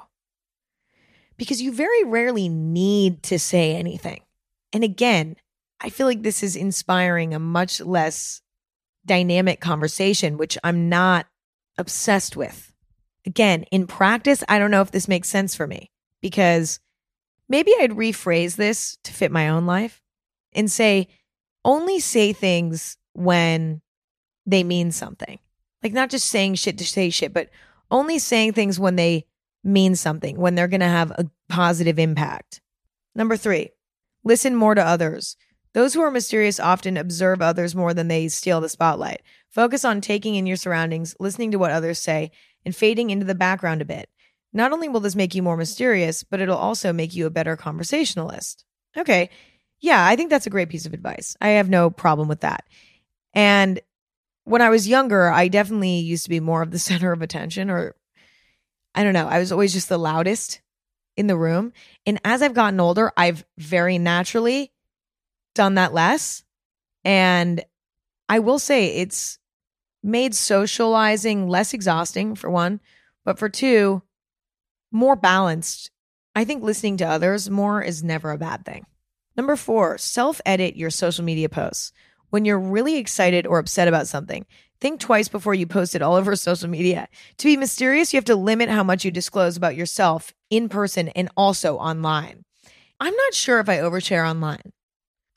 [1.37, 4.21] because you very rarely need to say anything.
[4.73, 5.37] And again,
[5.81, 8.43] I feel like this is inspiring a much less
[9.07, 11.27] dynamic conversation, which I'm not
[11.77, 12.73] obsessed with.
[13.27, 16.81] Again, in practice, I don't know if this makes sense for me because
[17.49, 20.03] maybe I'd rephrase this to fit my own life
[20.53, 21.09] and say,
[21.65, 23.81] only say things when
[24.47, 25.39] they mean something.
[25.83, 27.51] Like, not just saying shit to say shit, but
[27.91, 29.27] only saying things when they
[29.65, 32.61] mean something, when they're going to have a positive impact.
[33.15, 33.71] Number three,
[34.23, 35.37] listen more to others.
[35.73, 39.23] Those who are mysterious often observe others more than they steal the spotlight.
[39.51, 42.31] Focus on taking in your surroundings, listening to what others say,
[42.65, 44.09] and fading into the background a bit.
[44.53, 47.57] Not only will this make you more mysterious, but it'll also make you a better
[47.57, 48.65] conversationalist.
[48.97, 49.31] Okay.
[49.81, 51.37] Yeah, I think that's a great piece of advice.
[51.41, 52.65] I have no problem with that.
[53.35, 53.81] And
[54.45, 57.69] when I was younger, I definitely used to be more of the center of attention,
[57.69, 57.97] or
[58.95, 60.61] I don't know, I was always just the loudest
[61.17, 61.73] in the room.
[62.07, 64.73] And as I've gotten older, I've very naturally
[65.55, 66.43] done that less.
[67.05, 67.65] And
[68.29, 69.39] I will say it's
[70.03, 72.81] made socializing less exhausting, for one,
[73.25, 74.03] but for two,
[74.93, 75.91] more balanced.
[76.35, 78.87] I think listening to others more is never a bad thing.
[79.37, 81.93] Number four, self edit your social media posts.
[82.31, 84.47] When you're really excited or upset about something,
[84.85, 87.09] think twice before you post it all over social media.
[87.39, 91.09] To be mysterious, you have to limit how much you disclose about yourself in person
[91.09, 92.45] and also online.
[93.01, 94.73] I'm not sure if I overshare online.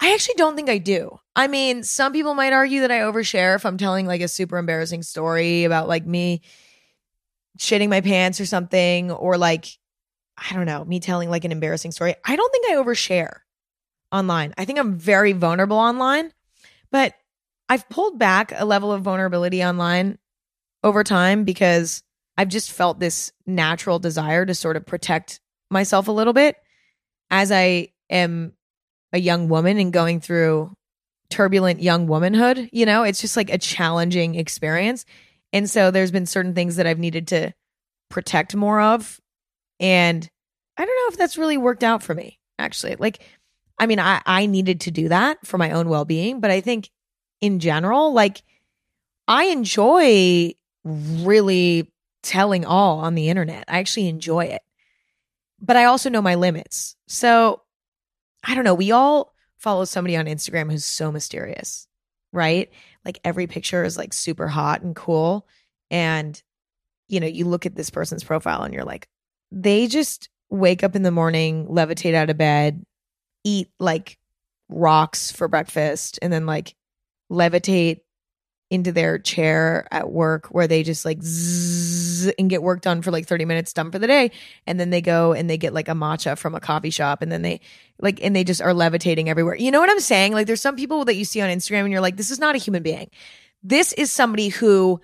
[0.01, 1.17] I actually don't think I do.
[1.33, 4.57] I mean, some people might argue that I overshare if I'm telling like a super
[4.57, 6.41] embarrassing story about like me
[7.57, 9.65] shitting my pants or something, or like,
[10.37, 12.15] I don't know, me telling like an embarrassing story.
[12.23, 13.37] I don't think I overshare
[14.11, 14.53] online.
[14.57, 16.33] I think I'm very vulnerable online,
[16.91, 17.13] but
[17.69, 20.17] I've pulled back a level of vulnerability online
[20.83, 22.01] over time because
[22.37, 26.55] I've just felt this natural desire to sort of protect myself a little bit
[27.29, 28.53] as I am
[29.11, 30.73] a young woman and going through
[31.29, 32.69] turbulent young womanhood.
[32.71, 35.05] You know, it's just like a challenging experience.
[35.51, 37.53] And so there's been certain things that I've needed to
[38.09, 39.19] protect more of.
[39.79, 40.27] And
[40.77, 42.95] I don't know if that's really worked out for me, actually.
[42.95, 43.23] Like,
[43.79, 46.61] I mean, I, I needed to do that for my own well being, but I
[46.61, 46.89] think
[47.41, 48.43] in general, like,
[49.27, 51.91] I enjoy really
[52.23, 53.65] telling all on the internet.
[53.67, 54.61] I actually enjoy it.
[55.59, 56.95] But I also know my limits.
[57.07, 57.61] So
[58.43, 58.75] I don't know.
[58.75, 61.87] We all follow somebody on Instagram who's so mysterious,
[62.31, 62.69] right?
[63.03, 65.47] Like every picture is like super hot and cool.
[65.89, 66.41] And,
[67.07, 69.07] you know, you look at this person's profile and you're like,
[69.51, 72.85] they just wake up in the morning, levitate out of bed,
[73.43, 74.17] eat like
[74.69, 76.75] rocks for breakfast, and then like
[77.31, 78.01] levitate
[78.69, 83.11] into their chair at work where they just like zzz and get work done for
[83.11, 84.31] like 30 minutes done for the day.
[84.65, 87.21] And then they go and they get like a matcha from a coffee shop.
[87.21, 87.61] And then they
[87.99, 89.55] like and they just are levitating everywhere.
[89.55, 90.33] You know what i'm saying?
[90.33, 92.55] Like there's some people that you see on instagram and you're like this is not
[92.55, 93.09] a human being.
[93.63, 94.99] This is somebody who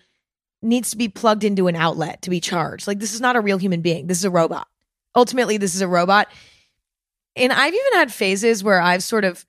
[0.62, 2.88] needs to be plugged into an outlet to be charged.
[2.88, 4.08] Like this is not a real human being.
[4.08, 4.68] This is a robot.
[5.16, 6.28] Ultimately this is a robot.
[7.36, 9.46] And i've even had phases where i've sort of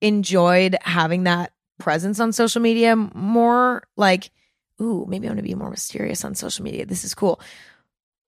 [0.00, 4.30] enjoyed having that presence on social media more like,
[4.80, 6.86] ooh, maybe I'm going to be more mysterious on social media.
[6.86, 7.40] This is cool.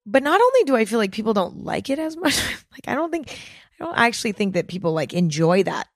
[0.07, 2.37] But not only do I feel like people don't like it as much,
[2.73, 5.89] like I don't think I don't actually think that people like enjoy that.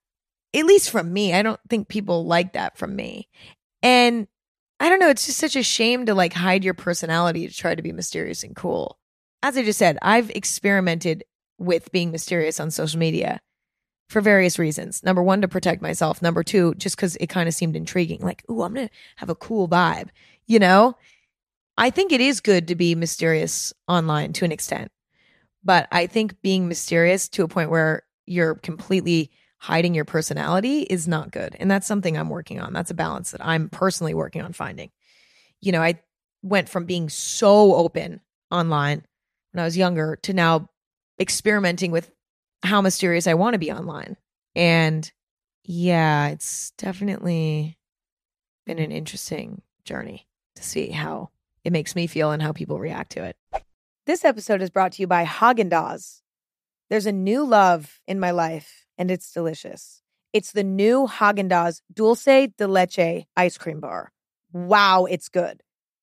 [0.55, 3.29] At least from me, I don't think people like that from me.
[3.83, 4.29] And
[4.81, 7.75] I don't know, it's just such a shame to like hide your personality to try
[7.75, 8.99] to be mysterious and cool.
[9.43, 11.25] As I just said, I've experimented
[11.59, 13.41] with being mysterious on social media
[14.15, 15.03] for various reasons.
[15.03, 16.23] Number one, to protect myself.
[16.23, 18.21] Number two, just because it kind of seemed intriguing.
[18.21, 20.11] Like, ooh, I'm going to have a cool vibe,
[20.47, 20.97] you know?
[21.77, 24.93] I think it is good to be mysterious online to an extent.
[25.65, 31.09] But I think being mysterious to a point where you're completely hiding your personality is
[31.09, 31.57] not good.
[31.59, 32.73] And that's something I'm working on.
[32.73, 34.93] That's a balance that I'm personally working on finding.
[35.61, 35.99] You know, I
[36.41, 38.21] went from being so open
[38.53, 39.05] online
[39.51, 40.69] when I was younger to now
[41.19, 42.13] experimenting with
[42.65, 44.17] how mysterious I want to be online.
[44.57, 45.11] And
[45.65, 47.79] yeah, it's definitely
[48.67, 51.31] been an interesting journey to see how
[51.63, 53.37] it makes me feel and how people react to it.
[54.07, 56.21] This episode is brought to you by Haagen Dazs.
[56.91, 60.03] There's a new love in my life, and it's delicious.
[60.33, 64.13] It's the new Haagen Dazs Dulce de Leche ice cream bar.
[64.53, 65.63] Wow, it's good.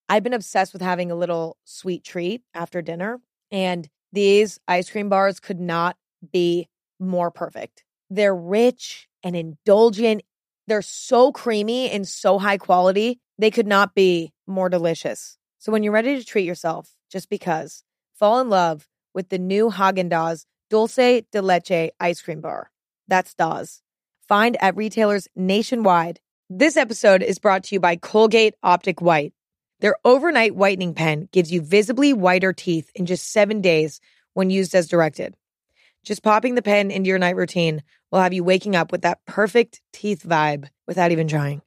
[0.09, 3.19] I've been obsessed with having a little sweet treat after dinner,
[3.51, 5.95] and these ice cream bars could not
[6.31, 6.67] be
[6.99, 7.83] more perfect.
[8.09, 10.23] They're rich and indulgent.
[10.67, 13.19] They're so creamy and so high quality.
[13.37, 15.37] They could not be more delicious.
[15.57, 19.69] So when you're ready to treat yourself, just because, fall in love with the new
[19.69, 22.71] Haagen Dazs Dulce de Leche ice cream bar.
[23.07, 23.81] That's Dazs.
[24.27, 26.19] Find at retailers nationwide.
[26.49, 29.33] This episode is brought to you by Colgate Optic White.
[29.81, 33.99] Their overnight whitening pen gives you visibly whiter teeth in just seven days
[34.33, 35.35] when used as directed.
[36.03, 39.23] Just popping the pen into your night routine will have you waking up with that
[39.25, 41.61] perfect teeth vibe without even trying.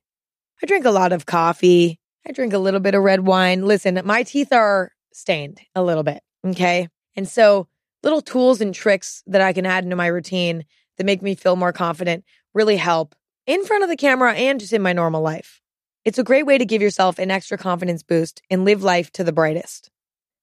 [0.63, 2.01] I drink a lot of coffee.
[2.27, 3.65] I drink a little bit of red wine.
[3.65, 6.23] Listen, my teeth are stained a little bit.
[6.45, 6.89] Okay.
[7.17, 7.69] And so
[8.03, 10.65] little tools and tricks that I can add into my routine
[10.97, 13.15] that make me feel more confident really help
[13.47, 15.61] in front of the camera and just in my normal life.
[16.05, 19.25] It's a great way to give yourself an extra confidence boost and live life to
[19.25, 19.91] the brightest.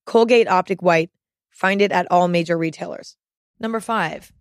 [0.05, 1.11] Colgate Optic White.
[1.51, 3.15] Find it at all major retailers.
[3.61, 4.33] Number five,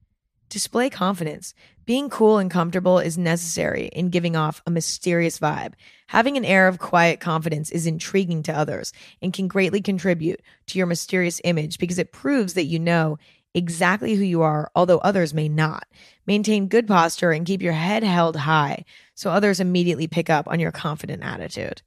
[0.48, 1.52] display confidence.
[1.84, 5.74] Being cool and comfortable is necessary in giving off a mysterious vibe.
[6.06, 10.78] Having an air of quiet confidence is intriguing to others and can greatly contribute to
[10.78, 13.18] your mysterious image because it proves that you know
[13.52, 15.86] exactly who you are, although others may not.
[16.26, 20.60] Maintain good posture and keep your head held high so others immediately pick up on
[20.60, 21.82] your confident attitude.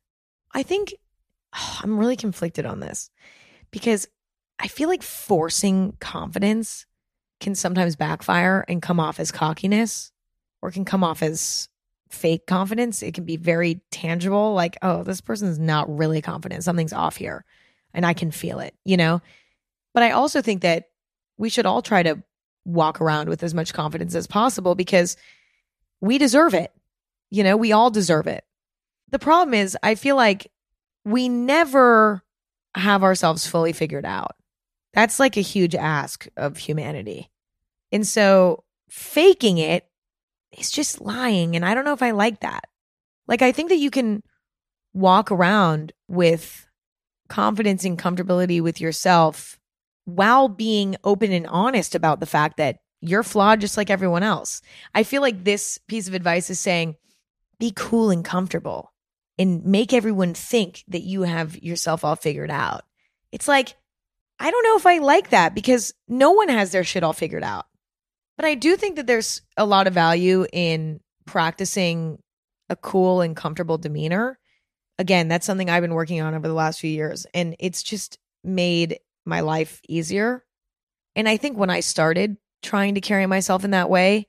[0.52, 0.94] I think
[1.56, 3.10] oh, I'm really conflicted on this
[3.72, 4.08] because
[4.60, 6.86] I feel like forcing confidence
[7.44, 10.12] can sometimes backfire and come off as cockiness
[10.62, 11.70] or can come off as
[12.10, 13.04] fake confidence.
[13.04, 16.64] It can be very tangible, like, oh, this person's not really confident.
[16.64, 17.46] Something's off here.
[17.94, 19.22] And I can feel it, you know?
[19.94, 20.86] But I also think that
[21.38, 22.24] we should all try to
[22.66, 25.18] walk around with as much confidence as possible because
[26.02, 26.72] we deserve it.
[27.30, 28.44] You know, we all deserve it.
[29.10, 30.52] The problem is, I feel like
[31.06, 32.24] we never
[32.76, 34.36] have ourselves fully figured out.
[34.94, 37.30] That's like a huge ask of humanity.
[37.94, 39.88] And so faking it
[40.58, 41.56] is just lying.
[41.56, 42.66] And I don't know if I like that.
[43.28, 44.24] Like, I think that you can
[44.94, 46.68] walk around with
[47.30, 49.58] confidence and comfortability with yourself
[50.06, 54.62] while being open and honest about the fact that you're flawed just like everyone else.
[54.94, 56.96] I feel like this piece of advice is saying
[57.60, 58.92] be cool and comfortable
[59.38, 62.84] and make everyone think that you have yourself all figured out.
[63.32, 63.76] It's like,
[64.40, 67.44] I don't know if I like that because no one has their shit all figured
[67.44, 67.66] out.
[68.38, 72.20] But I do think that there's a lot of value in practicing
[72.70, 74.40] a cool and comfortable demeanor.
[74.98, 78.18] Again, that's something I've been working on over the last few years, and it's just
[78.44, 80.44] made my life easier.
[81.16, 84.28] And I think when I started trying to carry myself in that way,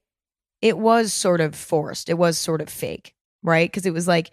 [0.61, 2.09] it was sort of forced.
[2.09, 3.71] It was sort of fake, right?
[3.71, 4.31] Because it was like,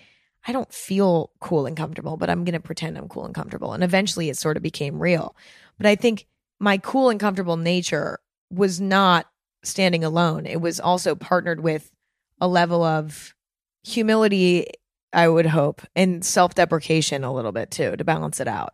[0.48, 3.74] I don't feel cool and comfortable, but I'm going to pretend I'm cool and comfortable.
[3.74, 5.36] And eventually it sort of became real.
[5.78, 6.28] But I think
[6.60, 9.28] my cool and comfortable nature was not
[9.64, 10.46] standing alone.
[10.46, 11.92] It was also partnered with
[12.40, 13.36] a level of
[13.84, 14.68] humility,
[15.14, 18.74] I would hope, and self deprecation a little bit too to balance it out.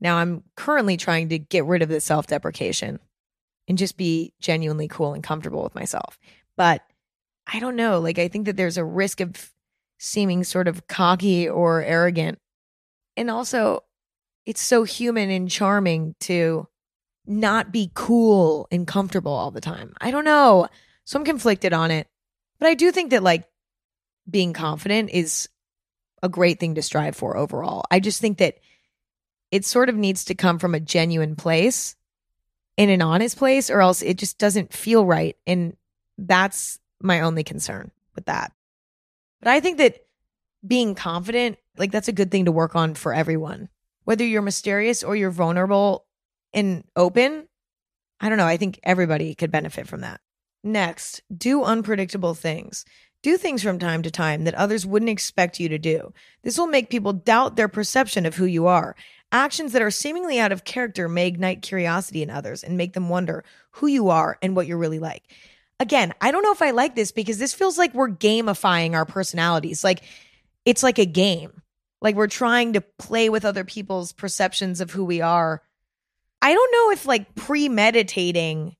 [0.00, 2.98] Now I'm currently trying to get rid of the self deprecation
[3.68, 6.18] and just be genuinely cool and comfortable with myself.
[6.56, 6.82] But
[7.46, 8.00] I don't know.
[8.00, 9.52] Like, I think that there's a risk of
[9.98, 12.38] seeming sort of cocky or arrogant.
[13.16, 13.84] And also,
[14.46, 16.68] it's so human and charming to
[17.28, 19.94] not be cool and comfortable all the time.
[20.00, 20.68] I don't know.
[21.04, 22.08] So I'm conflicted on it.
[22.58, 23.44] But I do think that like
[24.28, 25.48] being confident is
[26.22, 27.84] a great thing to strive for overall.
[27.90, 28.58] I just think that
[29.50, 31.94] it sort of needs to come from a genuine place
[32.76, 35.76] in an honest place or else it just doesn't feel right and
[36.16, 38.52] that's my only concern with that
[39.40, 40.06] but i think that
[40.66, 43.68] being confident like that's a good thing to work on for everyone
[44.04, 46.06] whether you're mysterious or you're vulnerable
[46.52, 47.46] and open
[48.20, 50.20] i don't know i think everybody could benefit from that
[50.64, 52.84] next do unpredictable things
[53.22, 56.12] do things from time to time that others wouldn't expect you to do.
[56.42, 58.94] This will make people doubt their perception of who you are.
[59.32, 63.08] Actions that are seemingly out of character may ignite curiosity in others and make them
[63.08, 65.24] wonder who you are and what you're really like.
[65.80, 69.04] Again, I don't know if I like this because this feels like we're gamifying our
[69.04, 69.84] personalities.
[69.84, 70.02] Like
[70.64, 71.62] it's like a game.
[72.00, 75.62] Like we're trying to play with other people's perceptions of who we are.
[76.40, 78.76] I don't know if like premeditating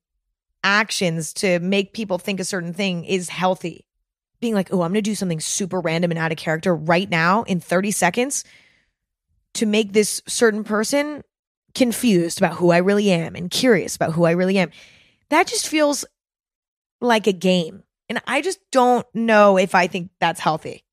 [0.63, 3.85] actions to make people think a certain thing is healthy
[4.39, 7.09] being like, oh, I'm going to do something super random and out of character right
[7.09, 8.43] now in 30 seconds
[9.55, 11.23] to make this certain person
[11.75, 14.71] confused about who I really am and curious about who I really am.
[15.29, 16.05] That just feels
[17.01, 17.83] like a game.
[18.07, 20.83] And I just don't know if I think that's healthy.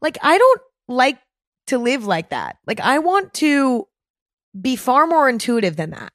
[0.00, 1.18] Like, I don't like
[1.68, 2.58] to live like that.
[2.66, 3.86] Like, I want to
[4.60, 6.12] be far more intuitive than that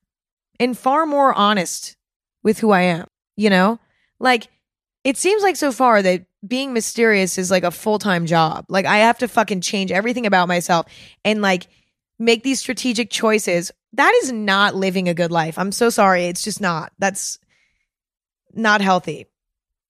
[0.59, 1.95] and far more honest
[2.43, 3.79] with who I am, you know?
[4.19, 4.49] Like,
[5.03, 8.65] it seems like so far that being mysterious is like a full time job.
[8.67, 10.87] Like I have to fucking change everything about myself
[11.23, 11.67] and like
[12.19, 13.71] make these strategic choices.
[13.93, 15.57] That is not living a good life.
[15.59, 16.25] I'm so sorry.
[16.25, 16.91] It's just not.
[16.99, 17.39] That's
[18.53, 19.27] not healthy.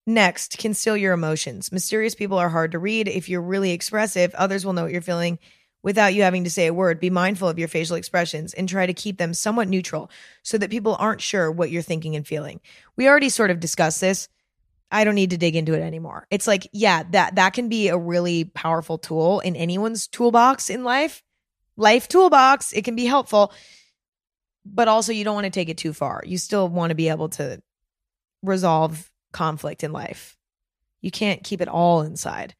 [0.08, 1.72] Next, conceal your emotions.
[1.72, 3.08] Mysterious people are hard to read.
[3.08, 5.40] If you're really expressive, others will know what you're feeling
[5.84, 7.00] without you having to say a word.
[7.00, 10.10] Be mindful of your facial expressions and try to keep them somewhat neutral
[10.44, 12.62] so that people aren't sure what you're thinking and feeling.
[12.96, 14.30] We already sort of discussed this
[14.92, 16.28] I don't need to dig into it anymore.
[16.30, 20.84] It's like, yeah, that that can be a really powerful tool in anyone's toolbox in
[20.84, 21.24] life.
[21.78, 23.54] Life toolbox, it can be helpful.
[24.66, 26.22] But also you don't want to take it too far.
[26.26, 27.62] You still want to be able to
[28.44, 30.38] resolve conflict in life.
[31.00, 32.54] You can't keep it all inside.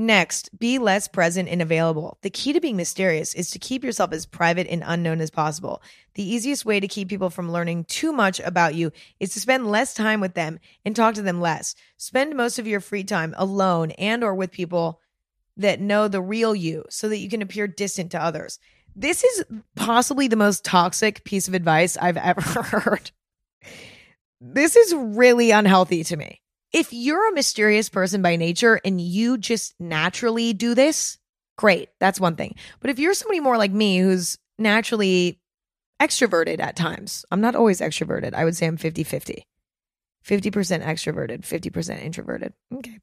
[0.00, 2.18] Next, be less present and available.
[2.22, 5.82] The key to being mysterious is to keep yourself as private and unknown as possible.
[6.14, 9.66] The easiest way to keep people from learning too much about you is to spend
[9.66, 11.74] less time with them and talk to them less.
[11.96, 15.00] Spend most of your free time alone and or with people
[15.56, 18.60] that know the real you so that you can appear distant to others.
[18.94, 19.44] This is
[19.74, 23.10] possibly the most toxic piece of advice I've ever heard.
[24.40, 26.40] This is really unhealthy to me
[26.72, 31.18] if you're a mysterious person by nature and you just naturally do this,
[31.56, 31.88] great.
[31.98, 32.56] That's one thing.
[32.80, 35.40] But if you're somebody more like me who's naturally
[36.00, 38.34] extroverted at times, I'm not always extroverted.
[38.34, 39.44] I would say I'm 50 50.
[40.26, 42.52] 50% extroverted, 50% introverted.
[42.74, 42.98] Okay.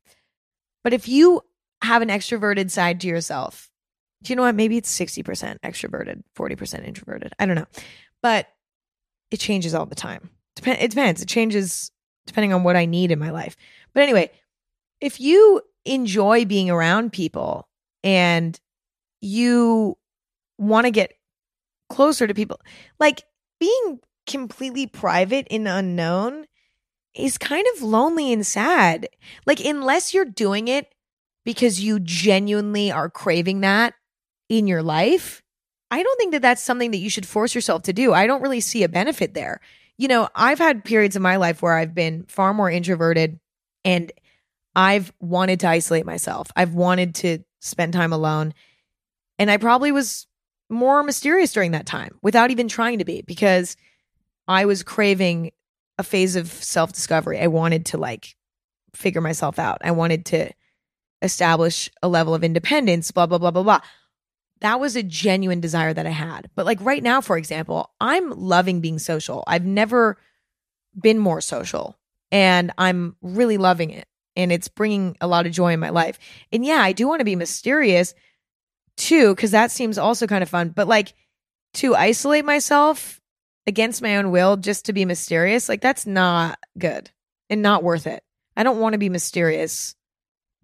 [0.84, 1.41] But if you
[1.82, 3.72] have an extroverted side to yourself,
[4.22, 4.55] do you know what?
[4.55, 7.34] Maybe it's 60% extroverted, 40% introverted.
[7.39, 7.66] I don't know.
[8.22, 8.47] But
[9.32, 10.30] it changes all the time.
[10.55, 11.22] Dep- it depends.
[11.22, 11.91] It changes
[12.26, 13.55] depending on what I need in my life.
[13.93, 14.32] But anyway,
[15.01, 17.67] if you enjoy being around people
[18.03, 18.59] and
[19.21, 19.97] you
[20.57, 21.13] want to get
[21.89, 22.59] closer to people,
[22.99, 23.23] like
[23.59, 26.45] being completely private and unknown
[27.13, 29.07] is kind of lonely and sad.
[29.45, 30.93] Like, unless you're doing it
[31.45, 33.93] because you genuinely are craving that
[34.49, 35.41] in your life,
[35.91, 38.13] I don't think that that's something that you should force yourself to do.
[38.13, 39.61] I don't really see a benefit there
[39.98, 43.39] you know, I've had periods in my life where I've been far more introverted
[43.84, 44.12] and
[44.76, 46.48] I've wanted to isolate myself.
[46.56, 48.54] I've wanted to spend time alone.
[49.39, 50.28] And I probably was
[50.70, 53.78] more mysterious during that time without even trying to be because
[54.48, 55.52] I was craving
[55.98, 57.39] a phase of self discovery.
[57.39, 58.36] I wanted to like
[58.93, 59.82] figure myself out.
[59.84, 60.50] I wanted to
[61.22, 63.82] establish a level of independence, blah, blah, blah, blah, blah
[64.66, 66.49] that was a genuine desire that I had.
[66.55, 69.43] But like right now, for example, I'm loving being social.
[69.45, 70.18] I've never
[70.99, 71.99] been more social
[72.32, 74.07] and I'm really loving it.
[74.36, 76.18] And it's bringing a lot of joy in my life.
[76.51, 78.16] And yeah, I do want to be mysterious
[78.97, 80.70] too, because that seems also kind of fun.
[80.70, 81.13] But like
[81.76, 83.22] to isolate myself
[83.68, 87.11] against my own will just to be mysterious, like that's not good
[87.51, 88.24] and not worth it.
[88.57, 89.95] I don't want to be mysterious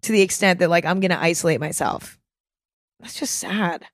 [0.02, 2.18] to the extent that like I'm going to isolate myself.
[2.98, 3.84] That's just sad.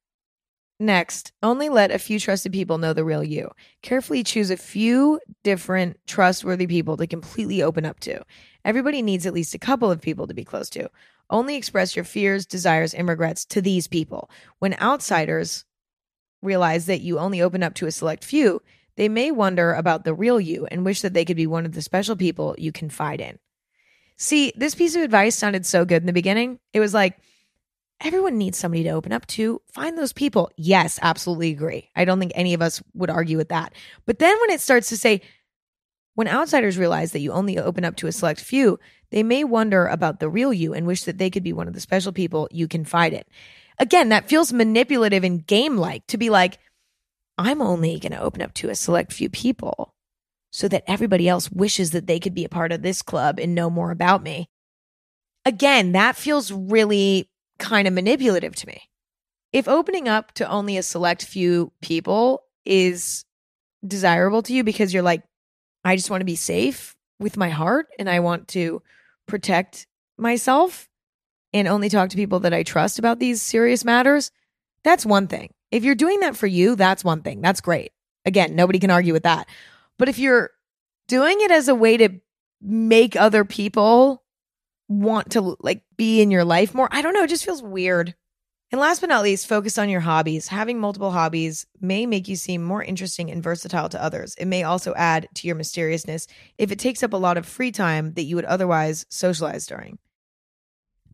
[0.80, 3.50] Next, only let a few trusted people know the real you.
[3.82, 8.22] Carefully choose a few different trustworthy people to completely open up to.
[8.64, 10.88] Everybody needs at least a couple of people to be close to.
[11.30, 14.30] Only express your fears, desires, and regrets to these people.
[14.60, 15.64] When outsiders
[16.42, 18.62] realize that you only open up to a select few,
[18.96, 21.72] they may wonder about the real you and wish that they could be one of
[21.72, 23.38] the special people you confide in.
[24.16, 26.60] See, this piece of advice sounded so good in the beginning.
[26.72, 27.18] It was like,
[28.00, 29.60] everyone needs somebody to open up to.
[29.72, 30.50] Find those people.
[30.56, 31.90] Yes, absolutely agree.
[31.96, 33.74] I don't think any of us would argue with that.
[34.06, 35.22] But then when it starts to say,
[36.14, 38.78] when outsiders realize that you only open up to a select few,
[39.10, 41.74] they may wonder about the real you and wish that they could be one of
[41.74, 43.22] the special people you confide in.
[43.78, 46.58] Again, that feels manipulative and game like to be like,
[47.36, 49.94] I'm only going to open up to a select few people
[50.50, 53.54] so that everybody else wishes that they could be a part of this club and
[53.54, 54.48] know more about me.
[55.44, 58.82] Again, that feels really kind of manipulative to me.
[59.52, 63.24] If opening up to only a select few people is
[63.86, 65.22] desirable to you because you're like,
[65.84, 68.82] I just want to be safe with my heart and I want to
[69.26, 69.86] protect
[70.18, 70.88] myself
[71.52, 74.30] and only talk to people that I trust about these serious matters,
[74.84, 75.50] that's one thing.
[75.70, 77.40] If you're doing that for you, that's one thing.
[77.40, 77.92] That's great.
[78.24, 79.48] Again, nobody can argue with that.
[79.98, 80.50] But if you're
[81.08, 82.20] doing it as a way to
[82.60, 84.22] make other people
[84.88, 88.14] want to like be in your life more, I don't know, it just feels weird.
[88.70, 90.48] And last but not least, focus on your hobbies.
[90.48, 94.34] Having multiple hobbies may make you seem more interesting and versatile to others.
[94.34, 96.26] It may also add to your mysteriousness
[96.58, 99.98] if it takes up a lot of free time that you would otherwise socialize during.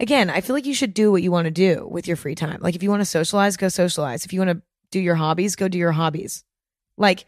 [0.01, 2.35] Again, I feel like you should do what you want to do with your free
[2.35, 2.59] time.
[2.61, 4.25] Like if you want to socialize, go socialize.
[4.25, 6.43] If you want to do your hobbies, go do your hobbies.
[6.97, 7.25] Like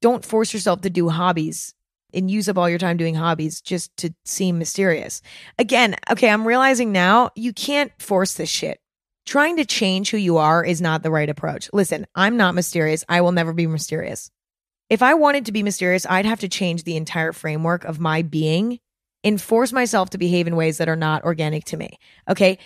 [0.00, 1.74] don't force yourself to do hobbies
[2.14, 5.22] and use up all your time doing hobbies just to seem mysterious.
[5.58, 8.80] Again, okay, I'm realizing now you can't force this shit
[9.26, 11.70] trying to change who you are is not the right approach.
[11.72, 13.04] Listen, I'm not mysterious.
[13.08, 14.30] I will never be mysterious.
[14.88, 18.22] If I wanted to be mysterious, I'd have to change the entire framework of my
[18.22, 18.80] being
[19.22, 21.98] and force myself to behave in ways that are not organic to me.
[22.28, 22.58] Okay.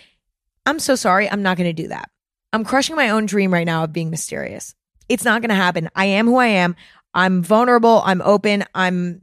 [0.65, 1.29] I'm so sorry.
[1.29, 2.09] I'm not going to do that.
[2.51, 4.73] I'm crushing my own dream right now of being mysterious.
[5.07, 5.89] It's not going to happen.
[5.95, 6.75] I am who I am.
[7.13, 8.01] I'm vulnerable.
[8.03, 8.63] I'm open.
[8.73, 9.21] I'm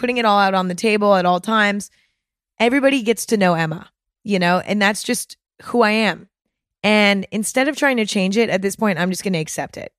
[0.00, 1.90] putting it all out on the table at all times.
[2.58, 3.90] Everybody gets to know Emma,
[4.24, 6.28] you know, and that's just who I am.
[6.82, 9.76] And instead of trying to change it at this point, I'm just going to accept
[9.76, 9.92] it.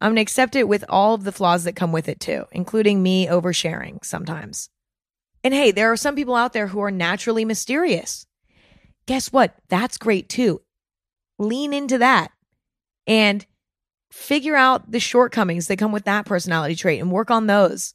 [0.00, 2.46] I'm going to accept it with all of the flaws that come with it too,
[2.50, 4.70] including me oversharing sometimes.
[5.44, 8.26] And hey, there are some people out there who are naturally mysterious.
[9.06, 9.54] Guess what?
[9.68, 10.62] That's great too.
[11.38, 12.32] Lean into that
[13.06, 13.44] and
[14.10, 17.94] figure out the shortcomings that come with that personality trait and work on those.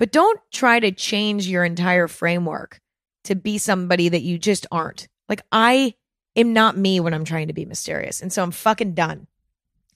[0.00, 2.80] But don't try to change your entire framework
[3.24, 5.06] to be somebody that you just aren't.
[5.28, 5.94] Like, I
[6.34, 8.22] am not me when I'm trying to be mysterious.
[8.22, 9.26] And so I'm fucking done.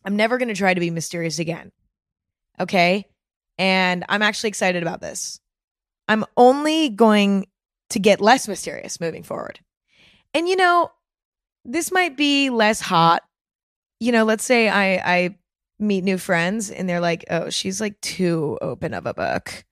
[0.05, 1.73] I'm never going to try to be mysterious again.
[2.61, 3.07] Okay.
[3.57, 5.41] And I'm actually excited about this.
[6.07, 7.47] I'm only going
[7.91, 9.59] to get less mysterious moving forward.
[10.35, 10.91] And you know,
[11.65, 13.23] this might be less hot.
[14.01, 15.39] You know, let's say I I
[15.79, 19.65] meet new friends and they're like, "Oh, she's like too open of a book.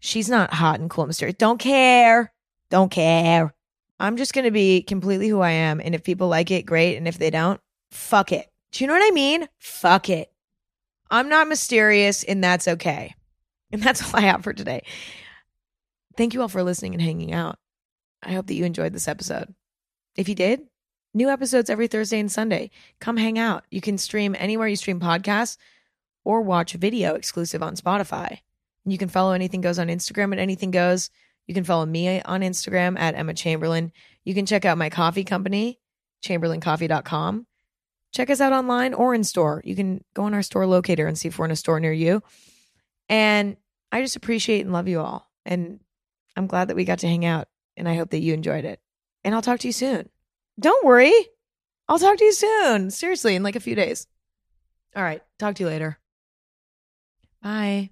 [0.00, 1.36] She's not hot and cool mysterious.
[1.38, 2.32] Don't care.
[2.70, 3.54] Don't care.
[4.00, 5.80] I'm just going to be completely who I am.
[5.80, 6.96] And if people like it, great.
[6.96, 8.46] And if they don't, fuck it.
[8.72, 9.48] Do you know what I mean?
[9.58, 10.30] Fuck it.
[11.10, 13.14] I'm not mysterious, and that's okay.
[13.72, 14.82] And that's all I have for today.
[16.16, 17.58] Thank you all for listening and hanging out.
[18.22, 19.54] I hope that you enjoyed this episode.
[20.16, 20.62] If you did,
[21.14, 22.70] new episodes every Thursday and Sunday.
[23.00, 23.64] Come hang out.
[23.70, 25.56] You can stream anywhere you stream podcasts
[26.24, 28.40] or watch video exclusive on Spotify.
[28.90, 31.10] You can follow Anything Goes on Instagram at Anything Goes.
[31.46, 33.92] You can follow me on Instagram at Emma Chamberlain.
[34.24, 35.80] You can check out my coffee company,
[36.22, 37.46] chamberlaincoffee.com.
[38.12, 39.62] Check us out online or in store.
[39.64, 41.92] You can go on our store locator and see if we're in a store near
[41.92, 42.22] you.
[43.08, 43.56] And
[43.92, 45.30] I just appreciate and love you all.
[45.44, 45.80] And
[46.36, 47.48] I'm glad that we got to hang out.
[47.76, 48.80] And I hope that you enjoyed it.
[49.24, 50.08] And I'll talk to you soon.
[50.58, 51.12] Don't worry.
[51.88, 52.90] I'll talk to you soon.
[52.90, 54.06] Seriously, in like a few days.
[54.94, 55.22] All right.
[55.38, 55.98] Talk to you later.
[57.42, 57.90] Bye.